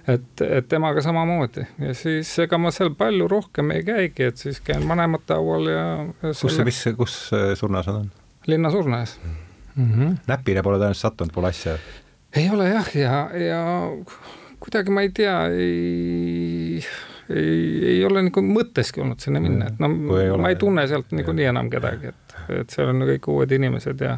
[0.07, 4.59] et, et temaga samamoodi ja siis ega ma seal palju rohkem ei käigi, et siis
[4.65, 6.33] käin vanemate haual ja, ja.
[6.33, 7.17] kus see, mis, kus
[7.59, 8.11] surnas on?
[8.47, 9.19] linnasurnas
[9.75, 10.15] mm -hmm..
[10.27, 11.77] näpile pole tõenäoliselt sattunud, pole asja?
[12.35, 13.63] ei ole jah, ja, ja
[14.59, 16.83] kuidagi ma ei tea, ei,
[17.29, 19.89] ei, ei ole nagu mõtteski olnud sinna minna, et no
[20.37, 24.17] ma ei tunne sealt niikuinii enam kedagi, et, et seal on kõik uued inimesed ja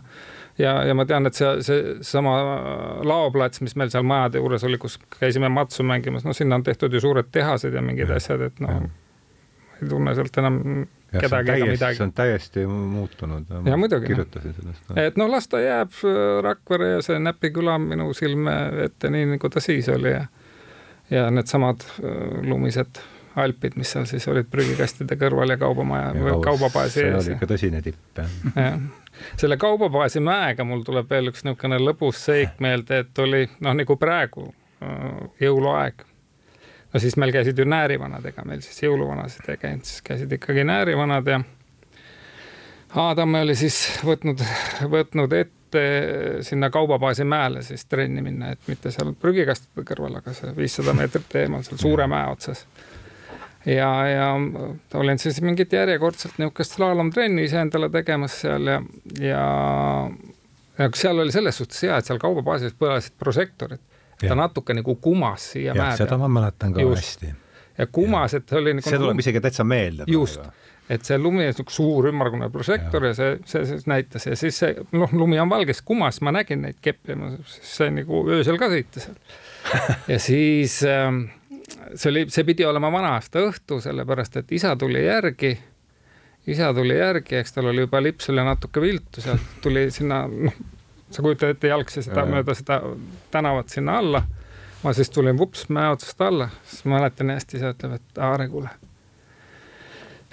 [0.58, 2.36] ja, ja ma tean, et see, seesama
[3.04, 6.94] laoplats, mis meil seal majade juures oli, kus käisime matsu mängimas, no sinna on tehtud
[6.94, 8.20] ju suured tehased ja mingid ja.
[8.22, 8.86] asjad, et noh,
[9.82, 10.62] ei tunne sealt enam
[11.16, 12.00] ja, kedagi ega midagi.
[12.00, 13.52] see on täiesti muutunud.
[13.66, 14.08] ja muidugi.
[14.08, 14.96] kirjutasin sellest no..
[15.02, 19.36] et noh, las ta jääb äh, Rakvere ja see Näpi küla minu silme ette, nii
[19.36, 20.26] nagu ta siis oli ja
[21.10, 23.02] ja needsamad äh, lumised
[23.36, 27.10] Alpid, mis seal siis olid prügikastide kõrval ja kaubamaja või kaubabaasi ees.
[27.10, 28.38] see oli ikka tõsine tipp, jah.
[28.56, 28.78] jah
[29.38, 33.98] selle kaubabaasi mäega mul tuleb veel üks niisugune lõbus seik meelde, et oli noh, nagu
[34.00, 36.06] praegu äh, jõuluaeg.
[36.94, 40.64] no siis meil käisid ju näärivanad, ega meil siis jõuluvanasid ei käinud, siis käisid ikkagi
[40.68, 41.44] näärivanad ja
[42.96, 44.40] Adam oli siis võtnud,
[44.92, 45.82] võtnud ette
[46.48, 51.42] sinna kaubabaasi mäele siis trenni minna, et mitte seal prügikastide kõrval, aga see viissada meetrit
[51.42, 52.64] eemal seal suure mäe otsas
[53.66, 54.34] ja, ja
[54.94, 58.82] olin siis mingit järjekordselt niisugust slaalomtrenni iseendale tegemas seal ja,
[59.20, 59.46] ja,
[60.78, 63.82] ja seal oli selles suhtes hea, et seal kaubabaasis põlesid prožektorid.
[64.22, 65.98] ta natuke nagu kumas siia mäe peale.
[66.04, 67.02] seda ma mäletan ka just.
[67.02, 67.34] hästi.
[67.78, 68.90] ja kumas, et oli nagu.
[68.90, 70.06] see tuleb isegi täitsa meelde.
[70.08, 70.42] just,
[70.90, 74.62] et see lumi niisugune suur ümmargune prožektor ja, ja see, see, see näitas ja siis
[74.62, 78.70] see, noh, lumi on valges kumas, ma nägin neid keppe, ma sain nagu öösel ka
[78.72, 79.18] sõita seal
[80.14, 81.26] ja siis ähm,
[81.96, 85.58] see oli, see pidi olema vana-aasta õhtu, sellepärast et isa tuli järgi.
[86.48, 90.54] isa tuli järgi, eks tal oli juba lips oli natuke viltu, sealt tuli sinna, noh,
[91.10, 92.82] sa kujutad ette jalgsi seda mööda seda
[93.32, 94.24] tänavat sinna alla.
[94.84, 98.70] ma siis tulin vups mäe otsast alla, siis mäletan hästi, see ütleb, et Aare, kuule.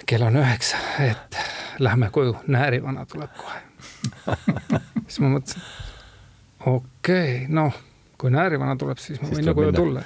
[0.05, 1.37] kell on üheksa, et
[1.79, 3.61] lähme koju, näärivana tuleb kohe
[5.07, 5.65] siis ma mõtlesin,
[6.65, 7.75] okei okay,, noh,
[8.17, 10.03] kui näärivana tuleb, siis ma Siis võin ju koju tulla.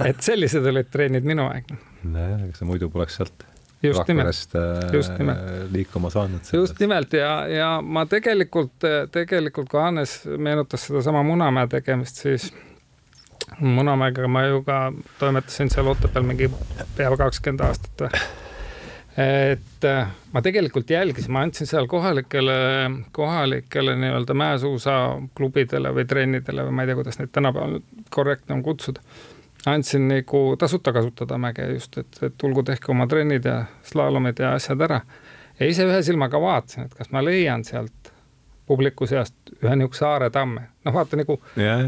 [0.10, 1.72] et sellised olid trennid minu aeg.
[2.02, 3.46] nojah, ega sa muidu poleks sealt
[3.82, 5.72] just nimelt, äh, Just nimelt.
[5.74, 6.52] liikuma saanud.
[6.52, 8.76] just nimelt ja, ja ma tegelikult,
[9.10, 12.52] tegelikult kui Hannes meenutas sedasama Munamäe tegemist, siis
[13.58, 16.48] Munamäega ma ju ka toimetasin seal Otepääl mingi
[16.96, 18.22] pea kakskümmend aastat või
[19.16, 22.54] et äh, ma tegelikult jälgisin, ma andsin seal kohalikele,
[23.12, 29.04] kohalikele nii-öelda mäesuusaklubidele või trennidele või ma ei tea, kuidas neid tänapäeval korrektne on kutsuda.
[29.66, 34.54] Andsin nagu tasuta kasutada mäge just, et, et tulgu tehke oma trennid ja slaalomid ja
[34.58, 35.00] asjad ära.
[35.60, 38.12] ja ise ühe silmaga vaatasin, et kas ma leian sealt
[38.66, 41.38] publiku seast ühe niisuguse Aare tamme, noh vaata nagu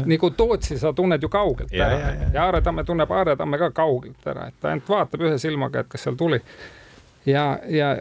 [0.05, 2.29] nagu Tootsi sa tunned ju kaugelt Ja, ära ja, ja.
[2.33, 5.79] ja Aare tamme tunneb Aare tamme ka kaugelt ära, et ta ainult vaatab ühe silmaga,
[5.79, 6.39] et kas seal tuli.
[7.25, 7.95] ja, ja,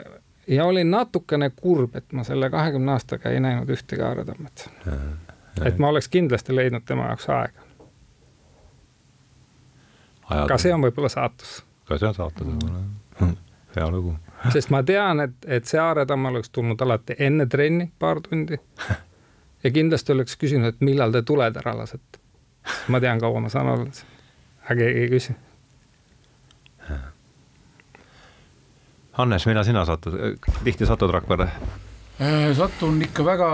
[0.49, 4.69] ja olin natukene kurb, et ma selle kahekümne aastaga ei näinud ühtegi Aare tammet.
[5.65, 7.64] et ma oleks kindlasti leidnud tema jaoks aega,
[10.29, 11.57] ka see on võib-olla saatus,
[11.89, 13.33] ka see on saatus võib-olla,
[13.77, 14.15] hea lugu.
[14.53, 18.61] sest ma tean, et, et see Aare tamm oleks tulnud alati enne trenni paar tundi.
[19.65, 22.21] Ja kindlasti oleks küsinud, et millal te tuled ära lasete.
[22.93, 24.05] ma tean, kaua ma saan olla,
[24.65, 25.37] aga keegi ei küsi.
[29.15, 30.19] Hannes, millal sina satud,
[30.67, 31.47] tihti satud Rakverre?
[32.21, 33.49] Äh, satun ikka väga,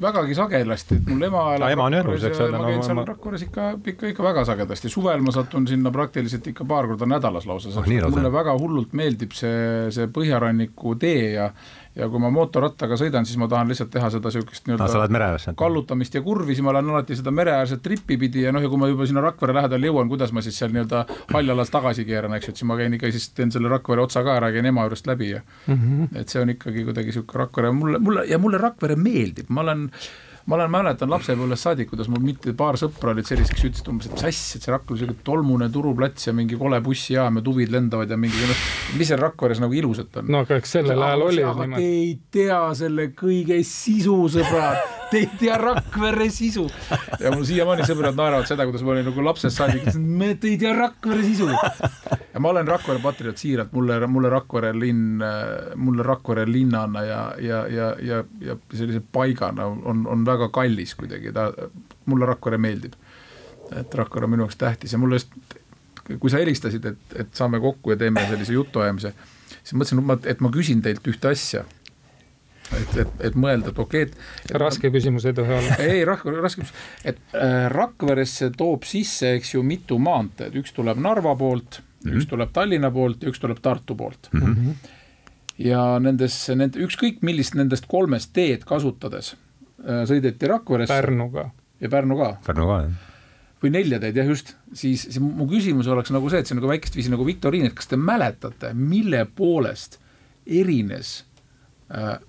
[0.00, 3.02] vägagi sagedasti, et mul ema elab ema on Rakveres eks ole, ma no käin seal
[3.08, 7.46] Rakveres ikka, ikka, ikka väga sagedasti, suvel ma satun sinna praktiliselt ikka paar korda nädalas
[7.48, 8.14] lausa, sest lausa?
[8.16, 11.50] mulle väga hullult meeldib see, see põhjaranniku tee ja
[11.96, 14.86] ja kui ma mootorrattaga sõidan, siis ma tahan lihtsalt teha seda niisugust nii-öelda
[15.60, 18.80] kallutamist ja kurvi, siis ma lähen alati seda mereäärset trippi pidi ja noh, ja kui
[18.80, 22.48] ma juba sinna Rakvere lähedale jõuan, kuidas ma siis seal nii-öelda hallalas tagasi keeran, eks
[22.48, 24.88] ju, et siis ma käin ikka siis teen selle Rakvere otsa ka ära, käin ema
[24.88, 25.74] juurest läbi ja mm.
[25.74, 26.20] -hmm.
[26.20, 29.90] et see on ikkagi kuidagi sihuke Rakvere, mulle, mulle ja mulle Rakvere meeldib, ma olen
[30.46, 34.08] ma olen, mäletan lapsepõlvest saadik, kuidas mul mitte paar sõpra olid sellised, kes ütlesid umbes,
[34.08, 37.44] et mis asja, et see Rakvere on siuke tolmune turuplats ja mingi kole bussijaam ja
[37.46, 38.64] tuvid lendavad ja mingi noh,
[38.98, 40.32] mis seal Rakveres nagu ilusat on?
[40.32, 41.46] No aga eks sellel ajal oli
[41.82, 46.64] ei tea selle kõige sisu, sõbrad, te ei tea Rakvere sisu.
[47.20, 50.58] ja mul siiamaani sõbrad naeravad seda, kuidas ma olin nagu lapsest saadik, me te ei
[50.60, 51.48] tea Rakvere sisu.
[51.52, 55.20] ja ma olen Rakvere patrioot siiralt, mulle, mulle Rakvere linn,
[55.76, 61.34] mulle Rakvere linnana ja, ja, ja, ja, ja sellise paigana on, on väga kallis kuidagi,
[61.36, 61.50] ta,
[62.08, 62.96] mulle Rakvere meeldib.
[63.76, 65.36] et Rakvere on minu jaoks tähtis ja mulle just,
[66.08, 69.12] kui sa helistasid, et, et saame kokku ja teeme sellise jutuajamise,
[69.60, 71.64] siis mõtlesin, et ma küsin teilt ühte asja.
[72.80, 74.56] et, et, et mõelda, et okei okay,, et.
[74.62, 75.78] raske küsimus ei tohi olla.
[75.84, 76.66] ei, raske, raske,
[77.04, 82.10] et äh, Rakveresse toob sisse, eks ju, mitu maanteed, üks tuleb Narva poolt mm, Mhm.
[82.10, 82.18] -hmm.
[82.18, 84.40] üks tuleb Tallinna poolt ja üks tuleb Tartu poolt mm.
[84.40, 84.52] Mhm.
[84.52, 84.90] -hmm.
[85.58, 89.34] ja nendes, nende ükskõik millist nendest kolmest teed kasutades
[89.86, 91.50] äh, sõideti Rakveresse Pärnuga.
[91.80, 92.92] ja Pärnu ka Pärnu ka, jah.
[93.62, 96.62] või nelja teed jah, just, siis, siis mu küsimus oleks nagu see, et see on
[96.62, 100.00] nagu väikest viisi nagu viktoriin, et kas te mäletate, mille poolest
[100.46, 101.24] erines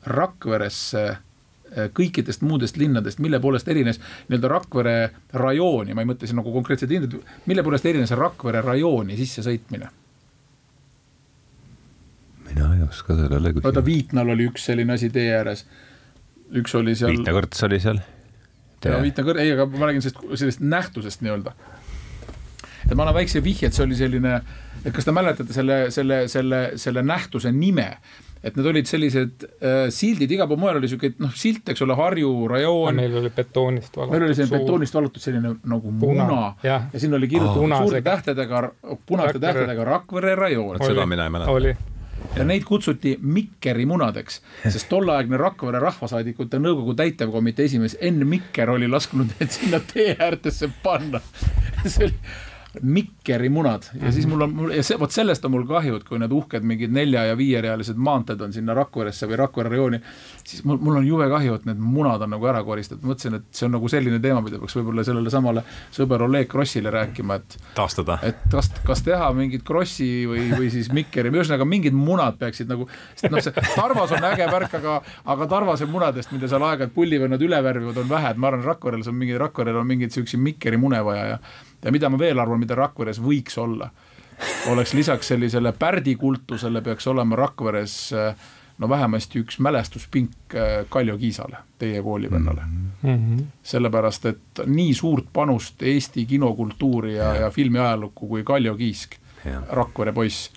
[0.06, 4.96] Rakveresse äh, kõikidest muudest linnadest, mille poolest erines nii-öelda Rakvere
[5.40, 9.92] rajooni, ma ei mõtle siin nagu konkreetseid linnasid, mille poolest erines Rakvere rajooni sissesõitmine?
[12.54, 13.86] mina ei oska sellele vaata, küsida.
[13.86, 15.66] Viitnal oli üks selline asi tee ääres,
[16.54, 18.02] üks oli seal Viitna kõrts oli seal.
[18.86, 21.56] ja Viitna kõr-, ei, aga ma räägin sellest, sellest nähtusest nii-öelda.
[22.90, 24.36] Et ma annan väikse vihje, et see oli selline,
[24.84, 27.90] et kas te mäletate selle, selle, selle, selle nähtuse nime,
[28.44, 31.96] et need olid sellised äh, sildid, igal pool mujal oli siuke noh, silt, eks ole,
[31.96, 34.18] Harju rajoon, meil oli betoonist valatud.
[34.18, 36.90] meil oli selline betoonist vallatud selline nagu Puna, muna jah.
[36.92, 37.88] ja sinna oli kirjutatud Punasega.
[37.88, 38.62] suurte tähtedega,
[39.08, 39.48] punaste Rakvere.
[39.48, 41.56] tähtedega Rakvere rajoon seda mina ei mäleta.
[41.56, 41.76] oli,
[42.36, 48.92] ja neid kutsuti Mikkeri munadeks, sest tolleaegne Rakvere Rahvasaadikute Nõukogu täitevkomitee esimees Enn Mikker oli
[48.92, 51.24] lasknud need sinna tee äärtesse panna.
[51.88, 52.16] see oli
[52.82, 56.18] Mikkeri munad ja siis mul on, ja see, vot sellest on mul kahju, et kui
[56.22, 60.00] need uhked mingid nelja ja viierealised maanteed on sinna Rakveresse või Rakvere rajooni,
[60.42, 63.46] siis mul, mul on jube kahju, et need munad on nagu ära koristatud, mõtlesin, et
[63.54, 65.64] see on nagu selline teema, mida peaks võib-olla sellele samale
[65.94, 68.18] sõber Oleg Krossile rääkima, et taastada.
[68.26, 72.88] et kas, kas teha mingit Krossi või, või siis Mikkeri, ühesõnaga mingid munad peaksid nagu,
[73.14, 74.98] sest noh, see Tarvas on äge värk, aga,
[75.36, 79.06] aga Tarvase munadest, mida seal aeg-ajalt pullivennad üle värvivad, on vähe, et ma arvan, Rakverel
[79.06, 81.40] on mingi, Rakverel on mingeid siukseid Mikkeri mune vaja ja
[81.84, 83.90] ja mida ma veel arvan, mida Rakveres võiks olla,
[84.72, 88.36] oleks lisaks sellisele pärdikultusele peaks olema Rakveres äh,
[88.78, 92.90] no vähemasti üks mälestuspink äh, Kaljo Kiisale, teie koolivennale mm.
[93.04, 93.46] -hmm.
[93.64, 99.12] sellepärast, et nii suurt panust Eesti kinokultuuri ja, ja filmiajalukku kui Kaljo Kiisk,
[99.70, 100.52] Rakvere poiss,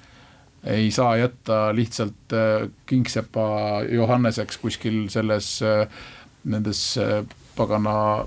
[0.65, 5.61] ei saa jätta lihtsalt äh, kingsepa Johanneseks kuskil selles,
[6.45, 6.99] nendes
[7.57, 8.27] pagana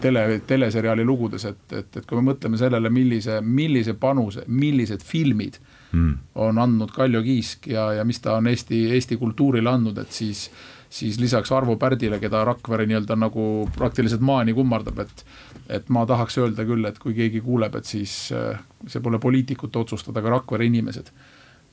[0.00, 5.58] tele, teleseriaali lugudes, et, et, et kui me mõtleme sellele, millise, millise panuse, millised filmid
[5.92, 6.16] mm.
[6.44, 10.48] on andnud Kaljo Kiisk ja, ja mis ta on Eesti, Eesti kultuurile andnud, et siis
[10.88, 13.42] siis lisaks Arvo Pärdile, keda Rakvere nii-öelda nagu
[13.76, 15.24] praktiliselt maani kummardab, et
[15.68, 18.56] et ma tahaks öelda küll, et kui keegi kuuleb, et siis äh,
[18.88, 21.10] see pole poliitikute otsustada, aga Rakvere inimesed.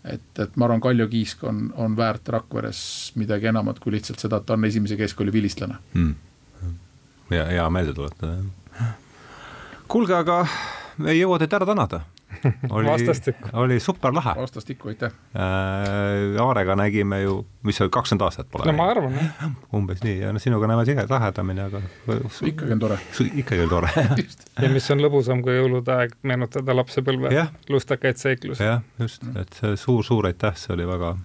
[0.03, 2.79] et, et ma arvan, Kaljo Kiisk on, on väärt Rakveres
[3.15, 6.13] midagi enamat kui lihtsalt seda, et ta on esimese keskkooli vilistlane mm
[7.31, 8.37] hea, hea meelde tuletada,
[9.87, 10.43] kuulge, aga
[11.05, 12.01] ei jõua teid ära tänada.
[12.69, 12.89] oli,
[13.53, 14.33] oli super lahe.
[14.35, 16.41] vastastikku, aitäh äh,.
[16.41, 18.65] Aarega nägime ju, mis see kakskümmend aastat pole.
[18.67, 19.45] no ma arvan, jah.
[19.73, 21.81] umbes nii ja no sinuga näeme tihe, tihedamini, aga.
[22.51, 22.99] ikkagi on tore.
[23.31, 23.91] ikkagi on tore
[24.63, 27.31] ja mis on lõbusam kui jõulude aeg, meenutada lapsepõlve
[27.71, 28.67] lustakaid seiklusi.
[28.67, 31.15] jah, just, et see suur-suur aitäh, see oli väga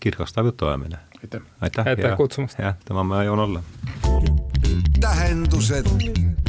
[0.00, 1.02] kirgastav jutuajamine.
[1.22, 1.42] aitäh.
[1.60, 2.62] aitäh, aitäh kutsumast.
[2.62, 4.47] jah, tema ma joon olla
[5.00, 5.86] tähendused,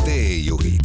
[0.06, 0.82] teejuhid